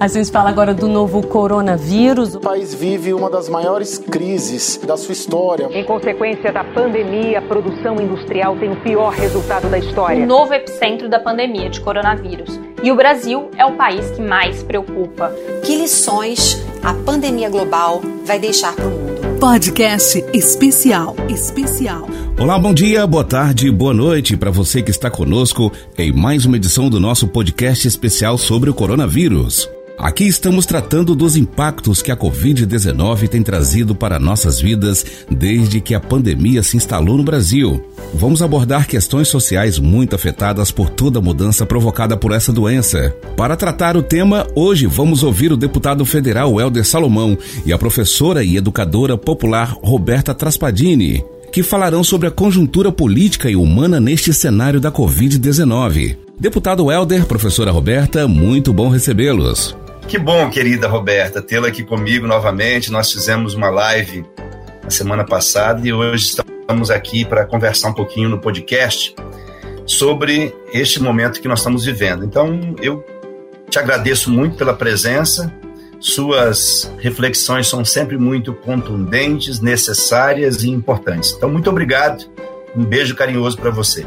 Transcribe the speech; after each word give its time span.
A 0.00 0.08
gente 0.08 0.30
fala 0.30 0.48
agora 0.48 0.72
do 0.72 0.88
novo 0.88 1.20
coronavírus. 1.26 2.34
O 2.34 2.40
país 2.40 2.74
vive 2.74 3.12
uma 3.12 3.28
das 3.28 3.50
maiores 3.50 3.98
crises 3.98 4.78
da 4.78 4.96
sua 4.96 5.12
história. 5.12 5.68
Em 5.70 5.84
consequência 5.84 6.50
da 6.50 6.64
pandemia, 6.64 7.38
a 7.38 7.42
produção 7.42 8.00
industrial 8.00 8.56
tem 8.56 8.72
o 8.72 8.76
pior 8.76 9.12
resultado 9.12 9.68
da 9.68 9.78
história. 9.78 10.24
O 10.24 10.26
novo 10.26 10.54
epicentro 10.54 11.06
da 11.06 11.20
pandemia 11.20 11.68
de 11.68 11.82
coronavírus. 11.82 12.58
E 12.82 12.90
o 12.90 12.96
Brasil 12.96 13.50
é 13.58 13.66
o 13.66 13.72
país 13.72 14.10
que 14.12 14.22
mais 14.22 14.62
preocupa. 14.62 15.34
Que 15.66 15.76
lições 15.76 16.64
a 16.82 16.94
pandemia 16.94 17.50
global 17.50 18.00
vai 18.24 18.38
deixar 18.38 18.74
para 18.74 18.86
o 18.86 18.90
mundo? 18.90 19.38
Podcast 19.38 20.24
especial. 20.32 21.14
Especial. 21.28 22.08
Olá, 22.40 22.58
bom 22.58 22.72
dia, 22.72 23.06
boa 23.06 23.24
tarde, 23.24 23.70
boa 23.70 23.92
noite 23.92 24.34
para 24.34 24.50
você 24.50 24.80
que 24.80 24.90
está 24.90 25.10
conosco 25.10 25.70
em 25.98 26.10
mais 26.10 26.46
uma 26.46 26.56
edição 26.56 26.88
do 26.88 26.98
nosso 26.98 27.28
podcast 27.28 27.86
especial 27.86 28.38
sobre 28.38 28.70
o 28.70 28.74
coronavírus. 28.74 29.68
Aqui 30.02 30.26
estamos 30.26 30.64
tratando 30.64 31.14
dos 31.14 31.36
impactos 31.36 32.00
que 32.00 32.10
a 32.10 32.16
Covid-19 32.16 33.28
tem 33.28 33.42
trazido 33.42 33.94
para 33.94 34.18
nossas 34.18 34.58
vidas 34.58 35.04
desde 35.30 35.78
que 35.78 35.94
a 35.94 36.00
pandemia 36.00 36.62
se 36.62 36.78
instalou 36.78 37.18
no 37.18 37.22
Brasil. 37.22 37.84
Vamos 38.14 38.40
abordar 38.40 38.88
questões 38.88 39.28
sociais 39.28 39.78
muito 39.78 40.16
afetadas 40.16 40.70
por 40.70 40.88
toda 40.88 41.18
a 41.18 41.22
mudança 41.22 41.66
provocada 41.66 42.16
por 42.16 42.32
essa 42.32 42.50
doença. 42.50 43.14
Para 43.36 43.56
tratar 43.56 43.94
o 43.94 44.02
tema, 44.02 44.46
hoje 44.56 44.86
vamos 44.86 45.22
ouvir 45.22 45.52
o 45.52 45.56
deputado 45.56 46.02
federal 46.06 46.58
Helder 46.58 46.86
Salomão 46.86 47.36
e 47.66 47.70
a 47.70 47.76
professora 47.76 48.42
e 48.42 48.56
educadora 48.56 49.18
popular 49.18 49.76
Roberta 49.82 50.34
Traspadini 50.34 51.22
que 51.52 51.64
falarão 51.64 52.04
sobre 52.04 52.28
a 52.28 52.30
conjuntura 52.30 52.92
política 52.92 53.50
e 53.50 53.56
humana 53.56 53.98
neste 53.98 54.32
cenário 54.32 54.80
da 54.80 54.92
Covid-19. 54.92 56.16
Deputado 56.38 56.90
Helder, 56.90 57.26
professora 57.26 57.72
Roberta, 57.72 58.28
muito 58.28 58.72
bom 58.72 58.88
recebê-los. 58.88 59.76
Que 60.10 60.18
bom, 60.18 60.50
querida 60.50 60.88
Roberta, 60.88 61.40
tê-la 61.40 61.68
aqui 61.68 61.84
comigo 61.84 62.26
novamente. 62.26 62.90
Nós 62.90 63.12
fizemos 63.12 63.54
uma 63.54 63.70
live 63.70 64.24
na 64.82 64.90
semana 64.90 65.24
passada 65.24 65.86
e 65.86 65.92
hoje 65.92 66.24
estamos 66.24 66.90
aqui 66.90 67.24
para 67.24 67.46
conversar 67.46 67.90
um 67.90 67.94
pouquinho 67.94 68.28
no 68.28 68.40
podcast 68.40 69.14
sobre 69.86 70.52
este 70.72 71.00
momento 71.00 71.40
que 71.40 71.46
nós 71.46 71.60
estamos 71.60 71.84
vivendo. 71.84 72.24
Então, 72.24 72.74
eu 72.82 73.06
te 73.70 73.78
agradeço 73.78 74.32
muito 74.32 74.56
pela 74.56 74.74
presença. 74.74 75.54
Suas 76.00 76.92
reflexões 76.98 77.68
são 77.68 77.84
sempre 77.84 78.18
muito 78.18 78.52
contundentes, 78.52 79.60
necessárias 79.60 80.64
e 80.64 80.70
importantes. 80.70 81.34
Então, 81.36 81.48
muito 81.48 81.70
obrigado. 81.70 82.28
Um 82.74 82.84
beijo 82.84 83.14
carinhoso 83.14 83.56
para 83.56 83.70
você. 83.70 84.04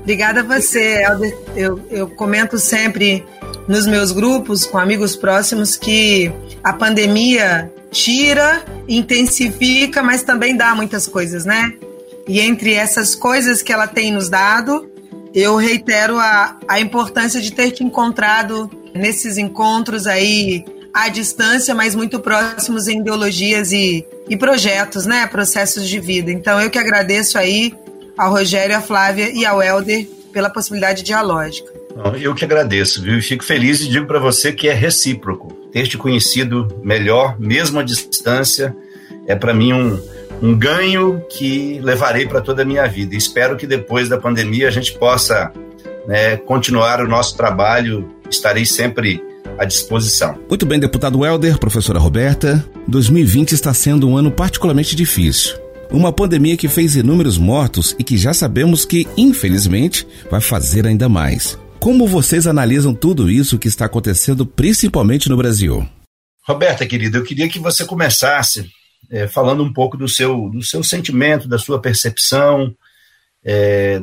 Obrigada 0.00 0.40
a 0.40 0.42
você, 0.42 1.04
Helder. 1.04 1.38
Eu, 1.54 1.80
eu 1.88 2.08
comento 2.08 2.58
sempre 2.58 3.24
nos 3.66 3.86
meus 3.86 4.12
grupos, 4.12 4.64
com 4.66 4.78
amigos 4.78 5.16
próximos, 5.16 5.76
que 5.76 6.30
a 6.62 6.72
pandemia 6.72 7.72
tira, 7.90 8.64
intensifica, 8.88 10.02
mas 10.02 10.22
também 10.22 10.56
dá 10.56 10.74
muitas 10.74 11.06
coisas, 11.06 11.44
né? 11.44 11.72
E 12.26 12.40
entre 12.40 12.74
essas 12.74 13.14
coisas 13.14 13.62
que 13.62 13.72
ela 13.72 13.86
tem 13.86 14.12
nos 14.12 14.28
dado, 14.28 14.90
eu 15.34 15.56
reitero 15.56 16.18
a, 16.18 16.58
a 16.66 16.80
importância 16.80 17.40
de 17.40 17.52
ter 17.52 17.70
te 17.70 17.84
encontrado 17.84 18.70
nesses 18.94 19.36
encontros 19.36 20.06
aí 20.06 20.64
à 20.92 21.08
distância, 21.08 21.74
mas 21.74 21.94
muito 21.94 22.20
próximos 22.20 22.88
em 22.88 23.00
ideologias 23.00 23.72
e, 23.72 24.06
e 24.28 24.36
projetos, 24.36 25.06
né? 25.06 25.26
Processos 25.26 25.88
de 25.88 25.98
vida. 25.98 26.30
Então 26.30 26.60
eu 26.60 26.70
que 26.70 26.78
agradeço 26.78 27.38
aí 27.38 27.74
ao 28.16 28.30
Rogério, 28.30 28.76
à 28.76 28.80
Flávia 28.80 29.30
e 29.30 29.44
ao 29.44 29.62
Helder 29.62 30.06
pela 30.32 30.50
possibilidade 30.50 31.02
dialógica. 31.02 31.83
Eu 32.20 32.34
que 32.34 32.44
agradeço, 32.44 33.02
viu? 33.02 33.20
Fico 33.22 33.44
feliz 33.44 33.80
e 33.80 33.88
digo 33.88 34.06
para 34.06 34.18
você 34.18 34.52
que 34.52 34.68
é 34.68 34.72
recíproco. 34.72 35.52
Ter 35.72 35.86
te 35.86 35.96
conhecido 35.96 36.68
melhor, 36.82 37.38
mesmo 37.38 37.78
à 37.78 37.82
distância, 37.82 38.74
é 39.26 39.34
para 39.34 39.54
mim 39.54 39.72
um, 39.72 40.00
um 40.42 40.56
ganho 40.56 41.22
que 41.30 41.80
levarei 41.82 42.26
para 42.26 42.40
toda 42.40 42.62
a 42.62 42.64
minha 42.64 42.86
vida. 42.86 43.14
Espero 43.14 43.56
que 43.56 43.66
depois 43.66 44.08
da 44.08 44.18
pandemia 44.18 44.68
a 44.68 44.70
gente 44.70 44.92
possa 44.98 45.52
né, 46.06 46.36
continuar 46.36 47.00
o 47.00 47.08
nosso 47.08 47.36
trabalho. 47.36 48.10
Estarei 48.28 48.66
sempre 48.66 49.22
à 49.56 49.64
disposição. 49.64 50.36
Muito 50.48 50.66
bem, 50.66 50.80
deputado 50.80 51.24
Helder, 51.24 51.58
professora 51.58 51.98
Roberta. 51.98 52.64
2020 52.88 53.52
está 53.52 53.72
sendo 53.72 54.08
um 54.08 54.16
ano 54.16 54.30
particularmente 54.30 54.96
difícil. 54.96 55.56
Uma 55.90 56.12
pandemia 56.12 56.56
que 56.56 56.66
fez 56.66 56.96
inúmeros 56.96 57.38
mortos 57.38 57.94
e 57.98 58.02
que 58.02 58.16
já 58.16 58.34
sabemos 58.34 58.84
que, 58.84 59.06
infelizmente, 59.16 60.06
vai 60.30 60.40
fazer 60.40 60.86
ainda 60.86 61.08
mais. 61.08 61.56
Como 61.84 62.08
vocês 62.08 62.46
analisam 62.46 62.94
tudo 62.94 63.30
isso 63.30 63.58
que 63.58 63.68
está 63.68 63.84
acontecendo, 63.84 64.46
principalmente 64.46 65.28
no 65.28 65.36
Brasil? 65.36 65.86
Roberta, 66.48 66.86
querida, 66.86 67.18
eu 67.18 67.22
queria 67.22 67.46
que 67.46 67.58
você 67.58 67.84
começasse 67.84 68.70
é, 69.10 69.28
falando 69.28 69.62
um 69.62 69.70
pouco 69.70 69.94
do 69.94 70.08
seu, 70.08 70.48
do 70.48 70.62
seu 70.62 70.82
sentimento, 70.82 71.46
da 71.46 71.58
sua 71.58 71.78
percepção 71.78 72.74
é, 73.44 74.02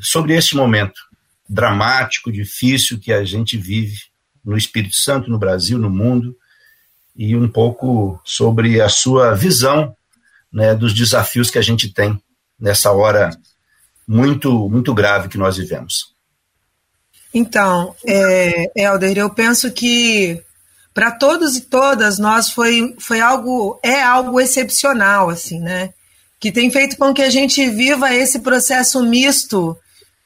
sobre 0.00 0.32
este 0.36 0.56
momento 0.56 0.98
dramático, 1.46 2.32
difícil 2.32 2.98
que 2.98 3.12
a 3.12 3.22
gente 3.24 3.58
vive 3.58 3.98
no 4.42 4.56
Espírito 4.56 4.96
Santo, 4.96 5.28
no 5.28 5.38
Brasil, 5.38 5.76
no 5.76 5.90
mundo, 5.90 6.34
e 7.14 7.36
um 7.36 7.46
pouco 7.46 8.18
sobre 8.24 8.80
a 8.80 8.88
sua 8.88 9.34
visão 9.34 9.94
né, 10.50 10.74
dos 10.74 10.94
desafios 10.94 11.50
que 11.50 11.58
a 11.58 11.62
gente 11.62 11.92
tem 11.92 12.18
nessa 12.58 12.90
hora 12.90 13.28
muito, 14.06 14.66
muito 14.70 14.94
grave 14.94 15.28
que 15.28 15.36
nós 15.36 15.58
vivemos. 15.58 16.16
Então, 17.32 17.94
é, 18.06 18.70
Helder, 18.74 19.18
eu 19.18 19.30
penso 19.30 19.70
que 19.70 20.42
para 20.94 21.12
todos 21.12 21.56
e 21.56 21.60
todas 21.60 22.18
nós 22.18 22.50
foi, 22.50 22.96
foi 22.98 23.20
algo, 23.20 23.78
é 23.82 24.02
algo 24.02 24.40
excepcional, 24.40 25.30
assim, 25.30 25.60
né? 25.60 25.90
Que 26.40 26.50
tem 26.50 26.70
feito 26.70 26.96
com 26.96 27.12
que 27.12 27.22
a 27.22 27.30
gente 27.30 27.68
viva 27.68 28.14
esse 28.14 28.40
processo 28.40 29.02
misto, 29.02 29.76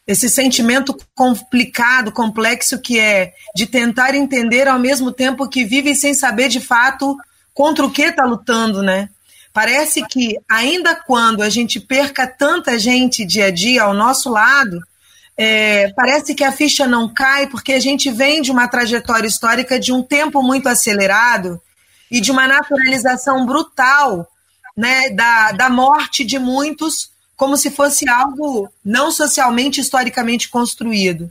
esse 0.06 0.28
sentimento 0.28 0.96
complicado, 1.14 2.12
complexo 2.12 2.78
que 2.78 2.98
é 2.98 3.32
de 3.54 3.66
tentar 3.66 4.14
entender 4.14 4.68
ao 4.68 4.78
mesmo 4.78 5.12
tempo 5.12 5.48
que 5.48 5.64
vive 5.64 5.94
sem 5.94 6.14
saber 6.14 6.48
de 6.48 6.60
fato 6.60 7.16
contra 7.52 7.84
o 7.84 7.90
que 7.90 8.02
está 8.02 8.24
lutando, 8.24 8.82
né? 8.82 9.08
Parece 9.52 10.02
que 10.06 10.38
ainda 10.50 10.94
quando 10.94 11.42
a 11.42 11.50
gente 11.50 11.78
perca 11.78 12.26
tanta 12.26 12.78
gente 12.78 13.26
dia 13.26 13.46
a 13.46 13.50
dia 13.50 13.82
ao 13.82 13.92
nosso 13.92 14.30
lado, 14.30 14.80
é, 15.44 15.92
parece 15.96 16.36
que 16.36 16.44
a 16.44 16.52
ficha 16.52 16.86
não 16.86 17.12
cai 17.12 17.48
porque 17.48 17.72
a 17.72 17.80
gente 17.80 18.12
vem 18.12 18.40
de 18.40 18.52
uma 18.52 18.68
trajetória 18.68 19.26
histórica 19.26 19.76
de 19.76 19.92
um 19.92 20.00
tempo 20.00 20.40
muito 20.40 20.68
acelerado 20.68 21.60
e 22.08 22.20
de 22.20 22.30
uma 22.30 22.46
naturalização 22.46 23.44
brutal 23.44 24.28
né, 24.76 25.10
da, 25.10 25.50
da 25.50 25.68
morte 25.68 26.24
de 26.24 26.38
muitos, 26.38 27.10
como 27.36 27.56
se 27.56 27.72
fosse 27.72 28.08
algo 28.08 28.70
não 28.84 29.10
socialmente, 29.10 29.80
historicamente 29.80 30.48
construído. 30.48 31.28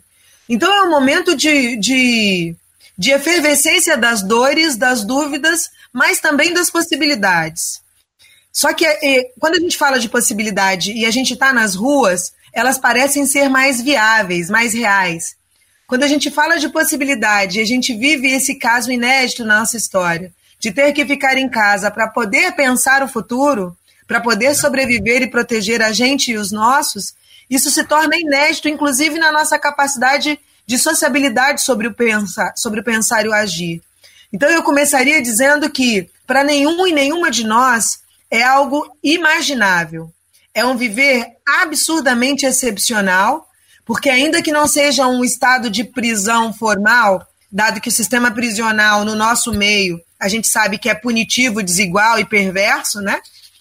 Então 0.49 0.69
é 0.73 0.81
um 0.81 0.89
momento 0.89 1.33
de, 1.33 1.77
de, 1.77 2.53
de 2.97 3.11
efervescência 3.11 3.95
das 3.95 4.21
dores, 4.21 4.75
das 4.75 5.05
dúvidas, 5.05 5.71
mas 5.93 6.19
também 6.19 6.53
das 6.53 6.69
possibilidades. 6.69 7.79
Só 8.51 8.73
que 8.73 8.85
é, 8.85 9.31
quando 9.39 9.55
a 9.55 9.59
gente 9.59 9.77
fala 9.77 9.97
de 9.97 10.09
possibilidade 10.09 10.91
e 10.91 11.05
a 11.05 11.11
gente 11.11 11.31
está 11.31 11.53
nas 11.53 11.75
ruas, 11.75 12.33
elas 12.53 12.77
parecem 12.77 13.25
ser 13.25 13.49
mais 13.49 13.81
viáveis, 13.81 14.49
mais 14.49 14.73
reais. 14.73 15.35
Quando 15.87 16.03
a 16.03 16.07
gente 16.07 16.31
fala 16.31 16.57
de 16.57 16.69
possibilidade, 16.69 17.59
a 17.59 17.65
gente 17.65 17.93
vive 17.93 18.31
esse 18.31 18.55
caso 18.55 18.91
inédito 18.91 19.43
na 19.43 19.59
nossa 19.59 19.77
história, 19.77 20.31
de 20.59 20.71
ter 20.71 20.93
que 20.93 21.05
ficar 21.05 21.37
em 21.37 21.49
casa 21.49 21.91
para 21.91 22.07
poder 22.07 22.53
pensar 22.53 23.03
o 23.03 23.07
futuro, 23.07 23.75
para 24.07 24.21
poder 24.21 24.55
sobreviver 24.55 25.21
e 25.21 25.29
proteger 25.29 25.81
a 25.81 25.91
gente 25.91 26.31
e 26.31 26.37
os 26.37 26.51
nossos, 26.51 27.13
isso 27.49 27.69
se 27.69 27.83
torna 27.83 28.15
inédito, 28.15 28.69
inclusive 28.69 29.19
na 29.19 29.31
nossa 29.31 29.59
capacidade 29.59 30.39
de 30.65 30.77
sociabilidade 30.77 31.61
sobre 31.61 31.87
o 31.87 31.93
pensar, 31.93 32.53
sobre 32.55 32.79
o 32.79 32.83
pensar 32.83 33.25
e 33.25 33.27
o 33.27 33.33
agir. 33.33 33.81
Então 34.31 34.49
eu 34.49 34.63
começaria 34.63 35.21
dizendo 35.21 35.69
que 35.69 36.09
para 36.25 36.45
nenhum 36.45 36.87
e 36.87 36.93
nenhuma 36.93 37.29
de 37.29 37.45
nós 37.45 37.99
é 38.29 38.41
algo 38.41 38.89
imaginável. 39.03 40.09
É 40.53 40.65
um 40.65 40.75
viver 40.75 41.25
absurdamente 41.63 42.45
excepcional, 42.45 43.47
porque 43.85 44.09
ainda 44.09 44.41
que 44.41 44.51
não 44.51 44.67
seja 44.67 45.07
um 45.07 45.23
estado 45.23 45.69
de 45.69 45.83
prisão 45.83 46.53
formal, 46.53 47.25
dado 47.51 47.81
que 47.81 47.89
o 47.89 47.91
sistema 47.91 48.31
prisional 48.31 49.03
no 49.03 49.15
nosso 49.15 49.51
meio, 49.51 49.99
a 50.19 50.27
gente 50.27 50.47
sabe 50.47 50.77
que 50.77 50.89
é 50.89 50.93
punitivo, 50.93 51.63
desigual 51.63 52.19
e 52.19 52.25
perverso, 52.25 53.01
né? 53.01 53.19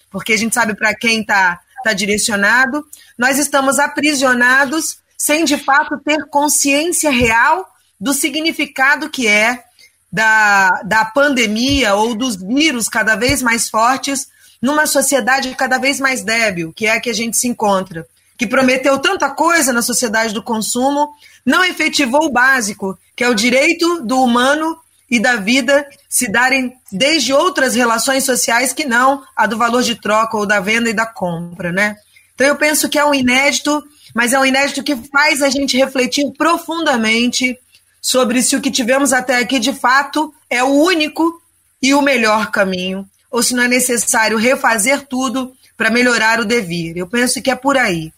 Porque 0.09 0.33
a 0.33 0.37
gente 0.37 0.53
sabe 0.53 0.75
para 0.75 0.93
quem 0.93 1.21
está 1.21 1.59
tá 1.83 1.93
direcionado. 1.93 2.85
Nós 3.17 3.37
estamos 3.37 3.79
aprisionados 3.79 4.99
sem 5.17 5.45
de 5.45 5.57
fato 5.57 5.97
ter 5.99 6.25
consciência 6.27 7.11
real 7.11 7.67
do 7.99 8.13
significado 8.13 9.09
que 9.09 9.27
é 9.27 9.63
da, 10.11 10.81
da 10.83 11.05
pandemia 11.05 11.95
ou 11.95 12.15
dos 12.15 12.35
vírus 12.35 12.89
cada 12.89 13.15
vez 13.15 13.41
mais 13.41 13.69
fortes 13.69 14.27
numa 14.61 14.85
sociedade 14.85 15.55
cada 15.55 15.77
vez 15.77 15.99
mais 15.99 16.23
débil, 16.23 16.71
que 16.73 16.85
é 16.85 16.91
a 16.91 17.01
que 17.01 17.09
a 17.09 17.13
gente 17.13 17.37
se 17.37 17.47
encontra, 17.47 18.05
que 18.37 18.47
prometeu 18.47 18.99
tanta 18.99 19.29
coisa 19.29 19.73
na 19.73 19.81
sociedade 19.81 20.33
do 20.33 20.43
consumo, 20.43 21.09
não 21.45 21.63
efetivou 21.63 22.25
o 22.25 22.31
básico, 22.31 22.97
que 23.15 23.23
é 23.23 23.29
o 23.29 23.35
direito 23.35 24.01
do 24.01 24.21
humano 24.21 24.77
e 25.09 25.19
da 25.19 25.35
vida 25.35 25.85
se 26.07 26.31
darem 26.31 26.73
desde 26.91 27.33
outras 27.33 27.75
relações 27.75 28.23
sociais 28.23 28.71
que 28.71 28.85
não 28.85 29.23
a 29.35 29.45
do 29.45 29.57
valor 29.57 29.83
de 29.83 29.95
troca 29.95 30.37
ou 30.37 30.45
da 30.45 30.59
venda 30.59 30.89
e 30.89 30.93
da 30.93 31.05
compra, 31.05 31.71
né? 31.71 31.97
Então 32.33 32.47
eu 32.47 32.55
penso 32.55 32.87
que 32.87 32.97
é 32.97 33.05
um 33.05 33.13
inédito, 33.13 33.83
mas 34.15 34.33
é 34.33 34.39
um 34.39 34.45
inédito 34.45 34.83
que 34.83 34.95
faz 34.95 35.41
a 35.41 35.49
gente 35.49 35.77
refletir 35.77 36.31
profundamente 36.37 37.57
sobre 38.01 38.41
se 38.41 38.55
o 38.55 38.61
que 38.61 38.71
tivemos 38.71 39.13
até 39.13 39.37
aqui 39.37 39.59
de 39.59 39.73
fato 39.73 40.33
é 40.49 40.63
o 40.63 40.69
único 40.69 41.41
e 41.81 41.93
o 41.93 42.01
melhor 42.01 42.49
caminho, 42.49 43.07
ou 43.31 43.41
se 43.41 43.55
não 43.55 43.63
é 43.63 43.67
necessário 43.67 44.37
refazer 44.37 45.07
tudo 45.07 45.53
para 45.77 45.89
melhorar 45.89 46.39
o 46.39 46.45
devir. 46.45 46.97
Eu 46.97 47.07
penso 47.07 47.41
que 47.41 47.49
é 47.49 47.55
por 47.55 47.77
aí. 47.77 48.11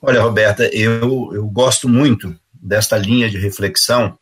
Olha, 0.00 0.22
Roberta, 0.22 0.64
eu, 0.72 1.30
eu 1.34 1.46
gosto 1.46 1.88
muito 1.88 2.34
desta 2.52 2.96
linha 2.96 3.28
de 3.28 3.38
reflexão 3.38 4.18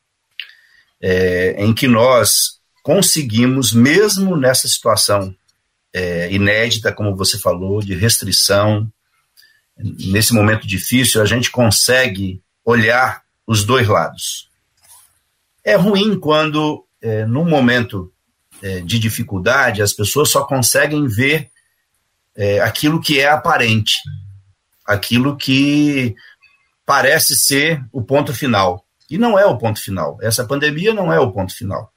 é, 1.01 1.55
em 1.59 1.73
que 1.73 1.87
nós 1.87 2.59
conseguimos, 2.83 3.73
mesmo 3.73 4.37
nessa 4.37 4.67
situação 4.69 5.35
é, 5.93 6.33
inédita, 6.33 6.93
como 6.93 7.17
você 7.17 7.39
falou, 7.39 7.81
de 7.81 7.95
restrição, 7.95 8.91
nesse 9.79 10.33
momento 10.33 10.67
difícil, 10.67 11.21
a 11.21 11.27
gente 11.27 11.51
consegue 11.51 12.43
olhar 12.65 13.23
os 13.47 13.65
dois 13.65 13.87
lados. 13.87 14.49
É 15.63 15.75
ruim 15.75 16.19
quando, 16.19 16.85
é, 17.01 17.25
num 17.27 17.45
momento 17.45 18.13
é, 18.67 18.81
de 18.81 18.99
dificuldade, 18.99 19.83
as 19.83 19.93
pessoas 19.93 20.31
só 20.31 20.45
conseguem 20.45 21.07
ver 21.07 21.51
é, 22.35 22.61
aquilo 22.61 23.01
que 23.01 23.21
é 23.21 23.29
aparente 23.29 23.95
aquilo 24.87 25.37
que 25.37 26.15
parece 26.85 27.37
ser 27.37 27.85
o 27.93 28.01
ponto 28.01 28.33
final. 28.33 28.87
E 29.11 29.19
não 29.19 29.39
é 29.39 29.45
o 29.45 29.59
ponto 29.59 29.81
final. 29.81 30.17
Essa 30.23 30.45
pandemia 30.45 30.95
não 30.95 31.13
é 31.13 31.19
o 31.19 31.33
ponto 31.33 31.55
final. 31.55 31.93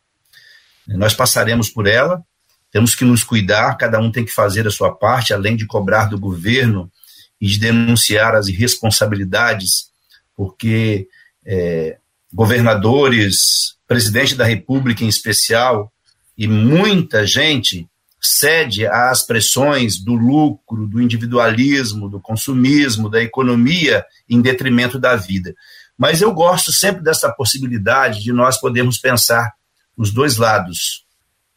Nós 0.87 1.13
passaremos 1.13 1.69
por 1.69 1.85
ela, 1.85 2.23
temos 2.71 2.95
que 2.95 3.05
nos 3.05 3.23
cuidar, 3.23 3.75
cada 3.77 3.99
um 3.99 4.11
tem 4.11 4.25
que 4.25 4.31
fazer 4.31 4.67
a 4.67 4.71
sua 4.71 4.91
parte, 4.91 5.33
além 5.33 5.55
de 5.55 5.67
cobrar 5.67 6.05
do 6.05 6.19
governo 6.19 6.91
e 7.39 7.47
de 7.47 7.59
denunciar 7.59 8.35
as 8.35 8.47
irresponsabilidades, 8.47 9.91
porque 10.35 11.07
é, 11.45 11.97
governadores, 12.33 13.75
presidente 13.87 14.35
da 14.35 14.45
República 14.45 15.03
em 15.03 15.07
especial, 15.07 15.91
e 16.39 16.47
muita 16.47 17.27
gente 17.27 17.85
cede 18.21 18.87
às 18.87 19.23
pressões 19.23 19.97
do 20.01 20.13
lucro, 20.13 20.87
do 20.87 21.01
individualismo, 21.01 22.09
do 22.09 22.21
consumismo, 22.21 23.09
da 23.09 23.21
economia, 23.21 24.05
em 24.29 24.41
detrimento 24.41 24.97
da 24.97 25.17
vida. 25.17 25.53
Mas 25.97 26.21
eu 26.21 26.33
gosto 26.33 26.71
sempre 26.71 27.03
dessa 27.03 27.29
possibilidade 27.29 28.23
de 28.23 28.31
nós 28.31 28.57
podermos 28.57 28.97
pensar 28.97 29.51
os 29.97 30.13
dois 30.13 30.37
lados 30.37 31.05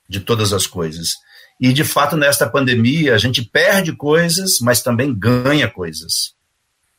de 0.08 0.19
todas 0.19 0.52
as 0.52 0.67
coisas. 0.67 1.11
E, 1.61 1.73
de 1.73 1.84
fato, 1.84 2.17
nesta 2.17 2.50
pandemia, 2.50 3.14
a 3.14 3.19
gente 3.19 3.40
perde 3.40 3.93
coisas, 3.94 4.58
mas 4.61 4.82
também 4.82 5.14
ganha 5.14 5.70
coisas. 5.70 6.34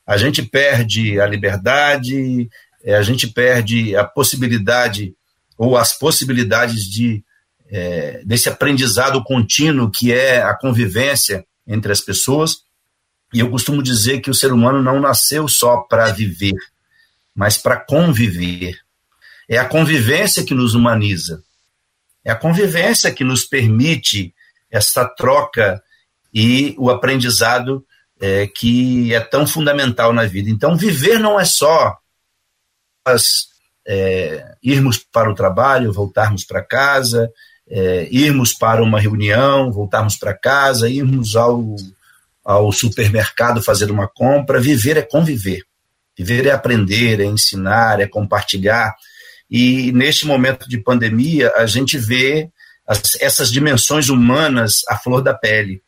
A 0.08 0.16
gente 0.16 0.42
perde 0.42 1.20
a 1.20 1.28
liberdade, 1.28 2.50
eh, 2.82 2.96
a 2.96 3.04
gente 3.04 3.28
perde 3.28 3.94
a 3.94 4.06
possibilidade 4.06 5.14
ou 5.58 5.76
as 5.76 5.92
possibilidades 5.92 6.86
de 6.86 7.22
é, 7.76 8.22
desse 8.24 8.48
aprendizado 8.48 9.24
contínuo 9.24 9.90
que 9.90 10.14
é 10.14 10.44
a 10.44 10.54
convivência 10.54 11.44
entre 11.66 11.92
as 11.92 12.00
pessoas. 12.00 12.58
E 13.34 13.40
eu 13.40 13.50
costumo 13.50 13.82
dizer 13.82 14.20
que 14.22 14.30
o 14.30 14.34
ser 14.34 14.54
humano 14.54 14.80
não 14.80 15.00
nasceu 15.00 15.48
só 15.48 15.78
para 15.78 16.12
viver, 16.12 16.54
mas 17.34 17.58
para 17.58 17.78
conviver. 17.78 18.78
É 19.50 19.58
a 19.58 19.66
convivência 19.66 20.46
que 20.46 20.54
nos 20.54 20.76
humaniza. 20.76 21.44
É 22.24 22.32
a 22.32 22.36
convivência 22.36 23.12
que 23.12 23.24
nos 23.24 23.44
permite 23.44 24.36
essa 24.70 25.04
troca 25.06 25.82
e 26.32 26.76
o 26.78 26.92
aprendizado 26.92 27.84
é, 28.22 28.46
que 28.46 29.16
é 29.16 29.20
tão 29.20 29.48
fundamental 29.48 30.14
na 30.14 30.26
vida. 30.26 30.48
Então, 30.48 30.78
viver 30.78 31.18
não 31.18 31.40
é 31.40 31.44
só 31.44 31.98
é, 33.86 34.56
irmos 34.62 35.00
para 35.00 35.32
o 35.32 35.36
trabalho, 35.36 35.92
voltarmos 35.92 36.44
para 36.46 36.64
casa, 36.64 37.32
é, 37.70 38.08
irmos 38.12 38.54
para 38.54 38.84
uma 38.84 39.00
reunião, 39.00 39.72
voltarmos 39.72 40.16
para 40.16 40.34
casa, 40.34 40.90
irmos 40.90 41.36
ao, 41.36 41.76
ao 42.44 42.72
supermercado 42.72 43.62
fazer 43.62 43.90
uma 43.90 44.08
compra. 44.08 44.60
Viver 44.60 44.98
é 44.98 45.02
conviver. 45.02 45.64
Viver 46.18 46.46
é 46.46 46.52
aprender, 46.52 47.20
é 47.20 47.26
ensinar, 47.26 48.00
é 48.00 48.08
compartilhar. 48.08 48.96
E 49.50 49.92
neste 49.92 50.26
momento 50.26 50.68
de 50.68 50.78
pandemia, 50.78 51.52
a 51.56 51.66
gente 51.66 51.98
vê 51.98 52.50
as, 52.88 53.16
essas 53.20 53.52
dimensões 53.52 54.10
humanas 54.10 54.82
à 54.88 54.98
flor 54.98 55.22
da 55.22 55.34
pele. 55.34 55.82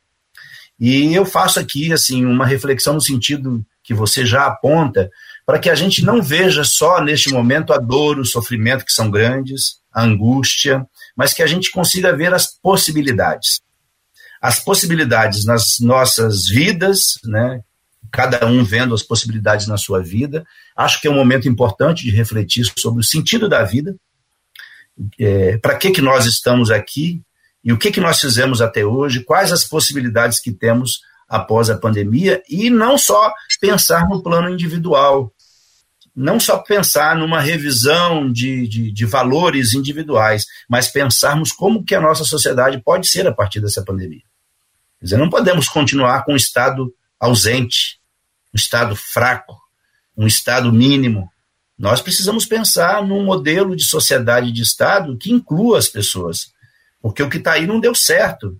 E 0.79 1.13
eu 1.13 1.25
faço 1.25 1.59
aqui 1.59 1.93
assim 1.93 2.25
uma 2.25 2.45
reflexão 2.45 2.95
no 2.95 3.01
sentido 3.01 3.65
que 3.83 3.93
você 3.93 4.25
já 4.25 4.45
aponta, 4.47 5.09
para 5.45 5.59
que 5.59 5.69
a 5.69 5.75
gente 5.75 6.03
não 6.03 6.21
veja 6.21 6.63
só 6.63 7.01
neste 7.01 7.31
momento 7.31 7.71
a 7.71 7.77
dor, 7.77 8.19
o 8.19 8.25
sofrimento 8.25 8.83
que 8.83 8.91
são 8.91 9.11
grandes, 9.11 9.77
a 9.93 10.03
angústia, 10.03 10.85
mas 11.15 11.33
que 11.33 11.41
a 11.43 11.47
gente 11.47 11.71
consiga 11.71 12.15
ver 12.15 12.33
as 12.33 12.47
possibilidades. 12.47 13.61
As 14.41 14.59
possibilidades 14.59 15.45
nas 15.45 15.79
nossas 15.79 16.47
vidas, 16.47 17.17
né? 17.23 17.61
cada 18.11 18.45
um 18.45 18.63
vendo 18.63 18.95
as 18.95 19.03
possibilidades 19.03 19.67
na 19.67 19.77
sua 19.77 20.01
vida. 20.01 20.45
Acho 20.75 21.01
que 21.01 21.07
é 21.07 21.11
um 21.11 21.15
momento 21.15 21.47
importante 21.47 22.03
de 22.03 22.11
refletir 22.11 22.65
sobre 22.77 23.01
o 23.01 23.03
sentido 23.03 23.49
da 23.49 23.63
vida, 23.63 23.95
é, 25.19 25.57
para 25.57 25.75
que, 25.75 25.91
que 25.91 26.01
nós 26.01 26.25
estamos 26.25 26.71
aqui 26.71 27.21
e 27.63 27.73
o 27.73 27.77
que, 27.77 27.91
que 27.91 27.99
nós 27.99 28.21
fizemos 28.21 28.61
até 28.61 28.85
hoje, 28.85 29.23
quais 29.23 29.51
as 29.51 29.63
possibilidades 29.63 30.39
que 30.39 30.51
temos 30.51 31.01
após 31.27 31.69
a 31.69 31.77
pandemia, 31.77 32.41
e 32.47 32.69
não 32.69 32.97
só 32.97 33.33
pensar 33.59 34.07
no 34.07 34.21
plano 34.21 34.49
individual, 34.49 35.33
não 36.15 36.39
só 36.39 36.59
pensar 36.59 37.17
numa 37.17 37.41
revisão 37.41 38.31
de, 38.31 38.67
de, 38.67 38.91
de, 38.91 39.05
valores 39.05 39.73
individuais, 39.73 40.45
mas 40.69 40.87
pensarmos 40.87 41.51
como 41.51 41.83
que 41.83 41.93
a 41.93 41.99
nossa 41.99 42.23
sociedade 42.23 42.81
pode 42.81 43.07
ser 43.07 43.27
a 43.27 43.33
partir 43.33 43.59
dessa 43.59 43.83
pandemia. 43.83 44.21
Quer 44.99 45.05
dizer, 45.05 45.17
não 45.17 45.29
podemos 45.29 45.67
continuar 45.67 46.23
com 46.23 46.31
um 46.31 46.37
Estado 46.37 46.93
ausente, 47.19 47.99
um 48.53 48.55
Estado 48.55 48.95
fraco, 48.95 49.57
um 50.17 50.25
Estado 50.25 50.71
mínimo. 50.71 51.29
Nós 51.77 52.01
precisamos 52.01 52.45
pensar 52.45 53.05
num 53.05 53.25
modelo 53.25 53.75
de 53.75 53.83
sociedade 53.83 54.53
de 54.53 54.61
Estado 54.61 55.17
que 55.17 55.33
inclua 55.33 55.77
as 55.77 55.89
pessoas, 55.89 56.53
porque 57.01 57.21
o 57.21 57.29
que 57.29 57.37
está 57.37 57.53
aí 57.53 57.67
não 57.67 57.81
deu 57.81 57.93
certo. 57.93 58.57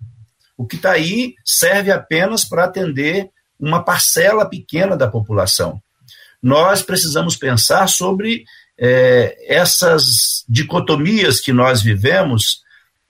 O 0.58 0.66
que 0.66 0.76
está 0.76 0.92
aí 0.92 1.34
serve 1.42 1.90
apenas 1.90 2.44
para 2.44 2.64
atender 2.64 3.30
uma 3.58 3.82
parcela 3.82 4.44
pequena 4.44 4.94
da 4.94 5.08
população 5.08 5.80
nós 6.46 6.80
precisamos 6.80 7.36
pensar 7.36 7.88
sobre 7.88 8.44
é, 8.78 9.36
essas 9.48 10.44
dicotomias 10.48 11.40
que 11.40 11.52
nós 11.52 11.82
vivemos 11.82 12.60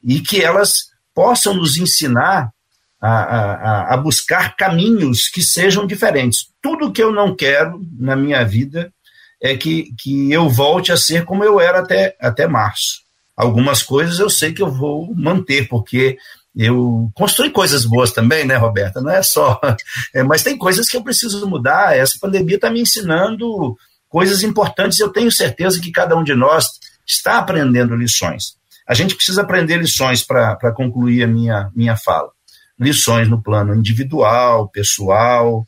e 0.02 0.20
que 0.20 0.40
elas 0.42 0.86
possam 1.14 1.52
nos 1.52 1.76
ensinar 1.76 2.50
a, 2.98 3.10
a, 3.10 3.94
a, 3.94 3.96
buscar 3.98 4.56
caminhos 4.56 5.28
que 5.28 5.42
sejam 5.42 5.86
diferentes. 5.86 6.48
Tudo 6.62 6.90
que 6.90 7.02
eu 7.02 7.12
não 7.12 7.36
quero 7.36 7.78
na 7.98 8.16
minha 8.16 8.42
vida 8.42 8.90
é 9.38 9.54
que, 9.54 9.92
que 9.98 10.32
eu 10.32 10.48
volte 10.48 10.90
a 10.90 10.96
ser 10.96 11.26
como 11.26 11.44
eu 11.44 11.60
era 11.60 11.80
até, 11.80 12.16
até 12.18 12.46
março. 12.46 13.02
Algumas 13.36 13.82
coisas 13.82 14.18
eu 14.18 14.30
sei 14.30 14.54
que 14.54 14.62
eu 14.62 14.70
vou 14.70 15.14
manter, 15.14 15.68
porque 15.68 16.16
eu 16.56 17.10
construí 17.14 17.50
coisas 17.50 17.84
boas 17.84 18.12
também, 18.12 18.46
né, 18.46 18.56
Roberta? 18.56 19.00
Não 19.00 19.10
é 19.10 19.22
só. 19.22 19.60
É, 20.14 20.22
mas 20.22 20.42
tem 20.42 20.56
coisas 20.56 20.88
que 20.88 20.96
eu 20.96 21.02
preciso 21.02 21.46
mudar. 21.46 21.96
Essa 21.96 22.16
pandemia 22.18 22.56
está 22.56 22.70
me 22.70 22.80
ensinando 22.80 23.76
coisas 24.08 24.42
importantes. 24.42 24.98
Eu 24.98 25.10
tenho 25.10 25.30
certeza 25.30 25.80
que 25.80 25.90
cada 25.90 26.16
um 26.16 26.24
de 26.24 26.34
nós 26.34 26.66
está 27.06 27.38
aprendendo 27.38 27.94
lições. 27.94 28.56
A 28.88 28.94
gente 28.94 29.14
precisa 29.14 29.42
aprender 29.42 29.76
lições 29.76 30.22
para 30.22 30.72
concluir 30.72 31.22
a 31.24 31.26
minha, 31.26 31.70
minha 31.74 31.96
fala. 31.96 32.30
Lições 32.78 33.28
no 33.28 33.42
plano 33.42 33.74
individual, 33.74 34.68
pessoal, 34.68 35.66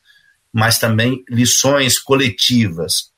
mas 0.53 0.79
também 0.79 1.23
lições 1.29 1.99
coletivas. 1.99 3.11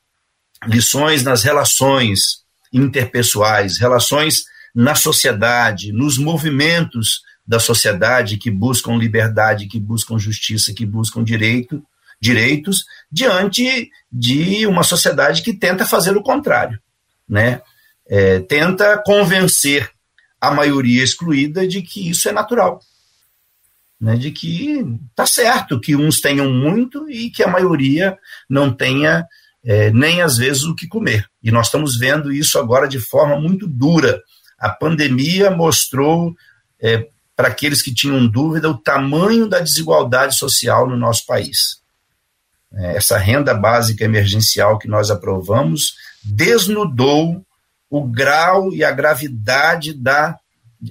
Lições 0.65 1.23
nas 1.23 1.43
relações 1.43 2.41
interpessoais, 2.73 3.79
relações 3.79 4.43
na 4.75 4.95
sociedade, 4.95 5.91
nos 5.91 6.17
movimentos 6.17 7.21
da 7.45 7.59
sociedade 7.59 8.37
que 8.37 8.49
buscam 8.49 8.95
liberdade, 8.95 9.67
que 9.67 9.79
buscam 9.79 10.17
justiça, 10.17 10.73
que 10.73 10.85
buscam 10.85 11.23
direito, 11.23 11.83
direitos, 12.19 12.85
diante 13.11 13.89
de 14.11 14.65
uma 14.67 14.83
sociedade 14.83 15.41
que 15.41 15.53
tenta 15.53 15.85
fazer 15.85 16.15
o 16.15 16.23
contrário, 16.23 16.79
né? 17.27 17.61
É, 18.07 18.39
tenta 18.39 19.01
convencer 19.03 19.89
a 20.39 20.51
maioria 20.51 21.03
excluída 21.03 21.67
de 21.67 21.81
que 21.81 22.09
isso 22.09 22.29
é 22.29 22.31
natural, 22.31 22.79
né? 23.99 24.15
De 24.15 24.31
que 24.31 24.85
tá 25.15 25.25
certo 25.25 25.79
que 25.79 25.95
uns 25.95 26.21
tenham 26.21 26.51
muito 26.53 27.09
e 27.09 27.29
que 27.29 27.43
a 27.43 27.47
maioria 27.47 28.17
não 28.49 28.71
tenha 28.71 29.25
é, 29.63 29.91
nem 29.91 30.21
às 30.21 30.37
vezes 30.37 30.63
o 30.63 30.75
que 30.75 30.87
comer. 30.87 31.27
E 31.41 31.51
nós 31.51 31.67
estamos 31.67 31.97
vendo 31.97 32.31
isso 32.31 32.59
agora 32.59 32.87
de 32.87 32.99
forma 32.99 33.39
muito 33.39 33.67
dura. 33.67 34.21
A 34.59 34.69
pandemia 34.69 35.49
mostrou 35.49 36.35
é, 36.79 37.07
para 37.41 37.47
aqueles 37.47 37.81
que 37.81 37.91
tinham 37.91 38.27
dúvida 38.27 38.69
o 38.69 38.77
tamanho 38.77 39.47
da 39.47 39.59
desigualdade 39.59 40.37
social 40.37 40.87
no 40.87 40.95
nosso 40.95 41.25
país. 41.25 41.81
É, 42.71 42.97
essa 42.97 43.17
renda 43.17 43.51
básica 43.51 44.05
emergencial 44.05 44.77
que 44.77 44.87
nós 44.87 45.09
aprovamos 45.09 45.95
desnudou 46.23 47.43
o 47.89 48.03
grau 48.03 48.71
e 48.71 48.83
a 48.83 48.91
gravidade 48.91 49.91
da 49.91 50.37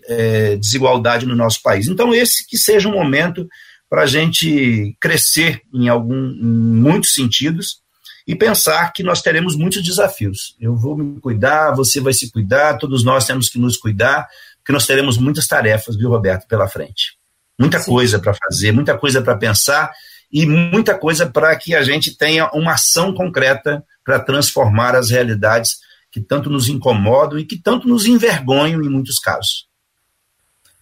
é, 0.09 0.57
desigualdade 0.57 1.25
no 1.25 1.37
nosso 1.37 1.63
país. 1.63 1.87
Então, 1.87 2.13
esse 2.13 2.45
que 2.45 2.59
seja 2.59 2.89
um 2.89 2.95
momento 2.95 3.49
para 3.89 4.03
a 4.03 4.07
gente 4.07 4.97
crescer 5.01 5.63
em, 5.73 5.89
algum, 5.89 6.33
em 6.33 6.45
muitos 6.45 7.15
sentidos 7.15 7.81
e 8.27 8.35
pensar 8.35 8.93
que 8.93 9.05
nós 9.05 9.23
teremos 9.23 9.55
muitos 9.55 9.85
desafios. 9.85 10.57
Eu 10.61 10.75
vou 10.75 10.97
me 10.97 11.21
cuidar, 11.21 11.77
você 11.77 12.01
vai 12.01 12.13
se 12.13 12.29
cuidar, 12.29 12.77
todos 12.77 13.05
nós 13.05 13.25
temos 13.25 13.49
que 13.49 13.59
nos 13.59 13.77
cuidar, 13.77 14.27
porque 14.71 14.73
nós 14.73 14.87
teremos 14.87 15.19
muitas 15.19 15.47
tarefas, 15.47 15.97
viu, 15.97 16.09
Roberto, 16.09 16.47
pela 16.47 16.69
frente. 16.69 17.19
Muita 17.59 17.81
Sim. 17.81 17.91
coisa 17.91 18.19
para 18.19 18.35
fazer, 18.35 18.73
muita 18.73 18.97
coisa 18.97 19.21
para 19.21 19.37
pensar 19.37 19.91
e 20.33 20.47
muita 20.47 20.97
coisa 20.97 21.27
para 21.27 21.55
que 21.57 21.75
a 21.75 21.83
gente 21.83 22.17
tenha 22.17 22.49
uma 22.53 22.75
ação 22.75 23.13
concreta 23.13 23.85
para 24.05 24.21
transformar 24.21 24.95
as 24.95 25.11
realidades 25.11 25.79
que 26.13 26.21
tanto 26.21 26.49
nos 26.49 26.69
incomodam 26.69 27.39
e 27.39 27.45
que 27.45 27.59
tanto 27.59 27.89
nos 27.89 28.07
envergonham 28.07 28.81
em 28.83 28.89
muitos 28.89 29.19
casos. 29.19 29.67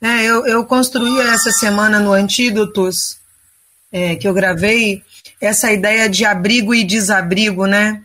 É, 0.00 0.24
eu, 0.24 0.46
eu 0.46 0.64
construí 0.66 1.18
essa 1.20 1.50
semana 1.50 1.98
no 1.98 2.12
Antídotos, 2.12 3.16
é, 3.90 4.16
que 4.16 4.28
eu 4.28 4.34
gravei, 4.34 5.02
essa 5.40 5.72
ideia 5.72 6.08
de 6.08 6.24
abrigo 6.24 6.74
e 6.74 6.84
desabrigo, 6.84 7.66
né? 7.66 8.02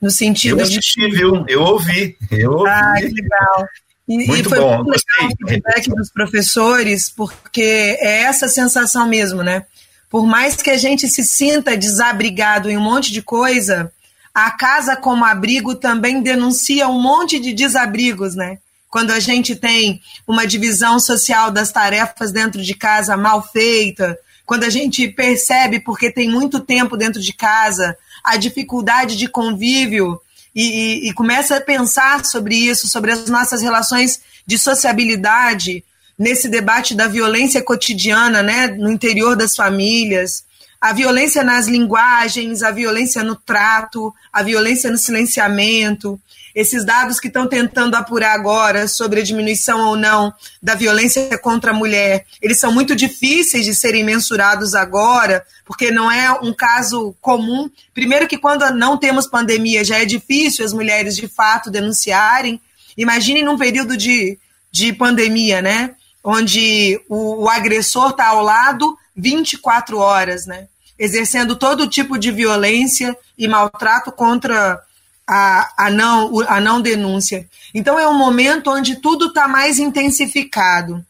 No 0.00 0.10
sentido 0.10 0.60
eu 0.60 0.64
assisti, 0.64 1.00
de. 1.00 1.16
viu? 1.16 1.44
Eu 1.48 1.62
ouvi. 1.62 2.16
Eu 2.30 2.52
ouvi. 2.52 2.70
Ah, 2.70 2.94
que 2.98 3.08
legal. 3.08 3.68
E, 4.08 4.26
muito 4.26 4.40
e 4.40 4.44
foi 4.44 4.58
bom, 4.58 4.76
muito 4.76 4.90
legal 4.90 5.32
o 5.42 5.48
feedback 5.48 5.88
dos 5.90 6.10
professores, 6.10 7.10
porque 7.10 7.96
é 8.00 8.22
essa 8.22 8.48
sensação 8.48 9.06
mesmo, 9.06 9.42
né? 9.42 9.66
Por 10.08 10.26
mais 10.26 10.56
que 10.56 10.70
a 10.70 10.78
gente 10.78 11.06
se 11.06 11.22
sinta 11.22 11.76
desabrigado 11.76 12.70
em 12.70 12.78
um 12.78 12.80
monte 12.80 13.12
de 13.12 13.20
coisa, 13.20 13.92
a 14.32 14.50
casa 14.50 14.96
como 14.96 15.24
abrigo 15.24 15.74
também 15.74 16.22
denuncia 16.22 16.88
um 16.88 17.00
monte 17.00 17.38
de 17.38 17.52
desabrigos, 17.52 18.34
né? 18.34 18.58
Quando 18.88 19.10
a 19.10 19.20
gente 19.20 19.54
tem 19.54 20.00
uma 20.26 20.46
divisão 20.46 20.98
social 20.98 21.50
das 21.50 21.70
tarefas 21.70 22.32
dentro 22.32 22.62
de 22.62 22.74
casa 22.74 23.16
mal 23.18 23.42
feita, 23.42 24.18
quando 24.46 24.64
a 24.64 24.70
gente 24.70 25.06
percebe, 25.08 25.78
porque 25.78 26.10
tem 26.10 26.30
muito 26.30 26.60
tempo 26.60 26.96
dentro 26.96 27.20
de 27.20 27.34
casa, 27.34 27.94
a 28.24 28.38
dificuldade 28.38 29.14
de 29.14 29.28
convívio 29.28 30.18
e, 30.58 30.64
e, 31.06 31.08
e 31.08 31.12
começa 31.12 31.56
a 31.56 31.60
pensar 31.60 32.24
sobre 32.24 32.56
isso, 32.56 32.88
sobre 32.88 33.12
as 33.12 33.26
nossas 33.30 33.62
relações 33.62 34.20
de 34.44 34.58
sociabilidade, 34.58 35.84
nesse 36.18 36.48
debate 36.48 36.96
da 36.96 37.06
violência 37.06 37.62
cotidiana, 37.62 38.42
né, 38.42 38.66
no 38.66 38.90
interior 38.90 39.36
das 39.36 39.54
famílias, 39.54 40.42
a 40.80 40.92
violência 40.92 41.44
nas 41.44 41.68
linguagens, 41.68 42.64
a 42.64 42.72
violência 42.72 43.22
no 43.22 43.36
trato, 43.36 44.12
a 44.32 44.42
violência 44.42 44.90
no 44.90 44.98
silenciamento, 44.98 46.20
esses 46.58 46.84
dados 46.84 47.20
que 47.20 47.28
estão 47.28 47.46
tentando 47.46 47.94
apurar 47.94 48.34
agora 48.34 48.88
sobre 48.88 49.20
a 49.20 49.22
diminuição 49.22 49.86
ou 49.86 49.96
não 49.96 50.34
da 50.60 50.74
violência 50.74 51.38
contra 51.38 51.70
a 51.70 51.74
mulher, 51.74 52.26
eles 52.42 52.58
são 52.58 52.72
muito 52.72 52.96
difíceis 52.96 53.64
de 53.64 53.72
serem 53.72 54.02
mensurados 54.02 54.74
agora, 54.74 55.46
porque 55.64 55.92
não 55.92 56.10
é 56.10 56.32
um 56.32 56.52
caso 56.52 57.14
comum. 57.20 57.70
Primeiro 57.94 58.26
que 58.26 58.36
quando 58.36 58.68
não 58.74 58.96
temos 58.96 59.28
pandemia 59.28 59.84
já 59.84 59.98
é 60.00 60.04
difícil 60.04 60.64
as 60.64 60.72
mulheres 60.72 61.14
de 61.14 61.28
fato 61.28 61.70
denunciarem. 61.70 62.60
Imagine 62.96 63.42
num 63.42 63.56
período 63.56 63.96
de, 63.96 64.36
de 64.72 64.92
pandemia, 64.92 65.62
né? 65.62 65.94
Onde 66.24 67.00
o, 67.08 67.44
o 67.44 67.48
agressor 67.48 68.10
está 68.10 68.26
ao 68.30 68.42
lado 68.42 68.98
24 69.14 69.96
horas, 69.96 70.44
né? 70.44 70.66
Exercendo 70.98 71.54
todo 71.54 71.86
tipo 71.86 72.18
de 72.18 72.32
violência 72.32 73.16
e 73.38 73.46
maltrato 73.46 74.10
contra 74.10 74.82
a, 75.28 75.70
a, 75.76 75.90
não, 75.90 76.40
a 76.48 76.58
não 76.58 76.80
denúncia. 76.80 77.46
Então, 77.74 77.98
é 77.98 78.08
um 78.08 78.16
momento 78.16 78.70
onde 78.70 78.96
tudo 78.96 79.26
está 79.26 79.46
mais 79.46 79.78
intensificado. 79.78 81.04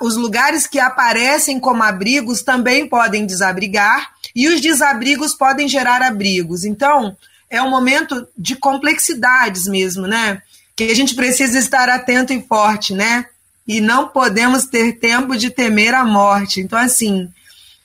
Os 0.00 0.16
lugares 0.16 0.66
que 0.66 0.80
aparecem 0.80 1.60
como 1.60 1.82
abrigos 1.82 2.42
também 2.42 2.88
podem 2.88 3.24
desabrigar, 3.24 4.10
e 4.34 4.48
os 4.48 4.60
desabrigos 4.60 5.34
podem 5.34 5.68
gerar 5.68 6.02
abrigos. 6.02 6.64
Então, 6.64 7.16
é 7.48 7.62
um 7.62 7.70
momento 7.70 8.26
de 8.36 8.56
complexidades 8.56 9.66
mesmo, 9.66 10.06
né? 10.06 10.42
Que 10.74 10.90
a 10.90 10.94
gente 10.94 11.14
precisa 11.14 11.58
estar 11.58 11.88
atento 11.88 12.32
e 12.32 12.42
forte, 12.42 12.92
né? 12.94 13.26
E 13.66 13.80
não 13.80 14.08
podemos 14.08 14.66
ter 14.66 14.98
tempo 14.98 15.36
de 15.36 15.50
temer 15.50 15.94
a 15.94 16.04
morte. 16.04 16.60
Então, 16.60 16.78
assim, 16.78 17.28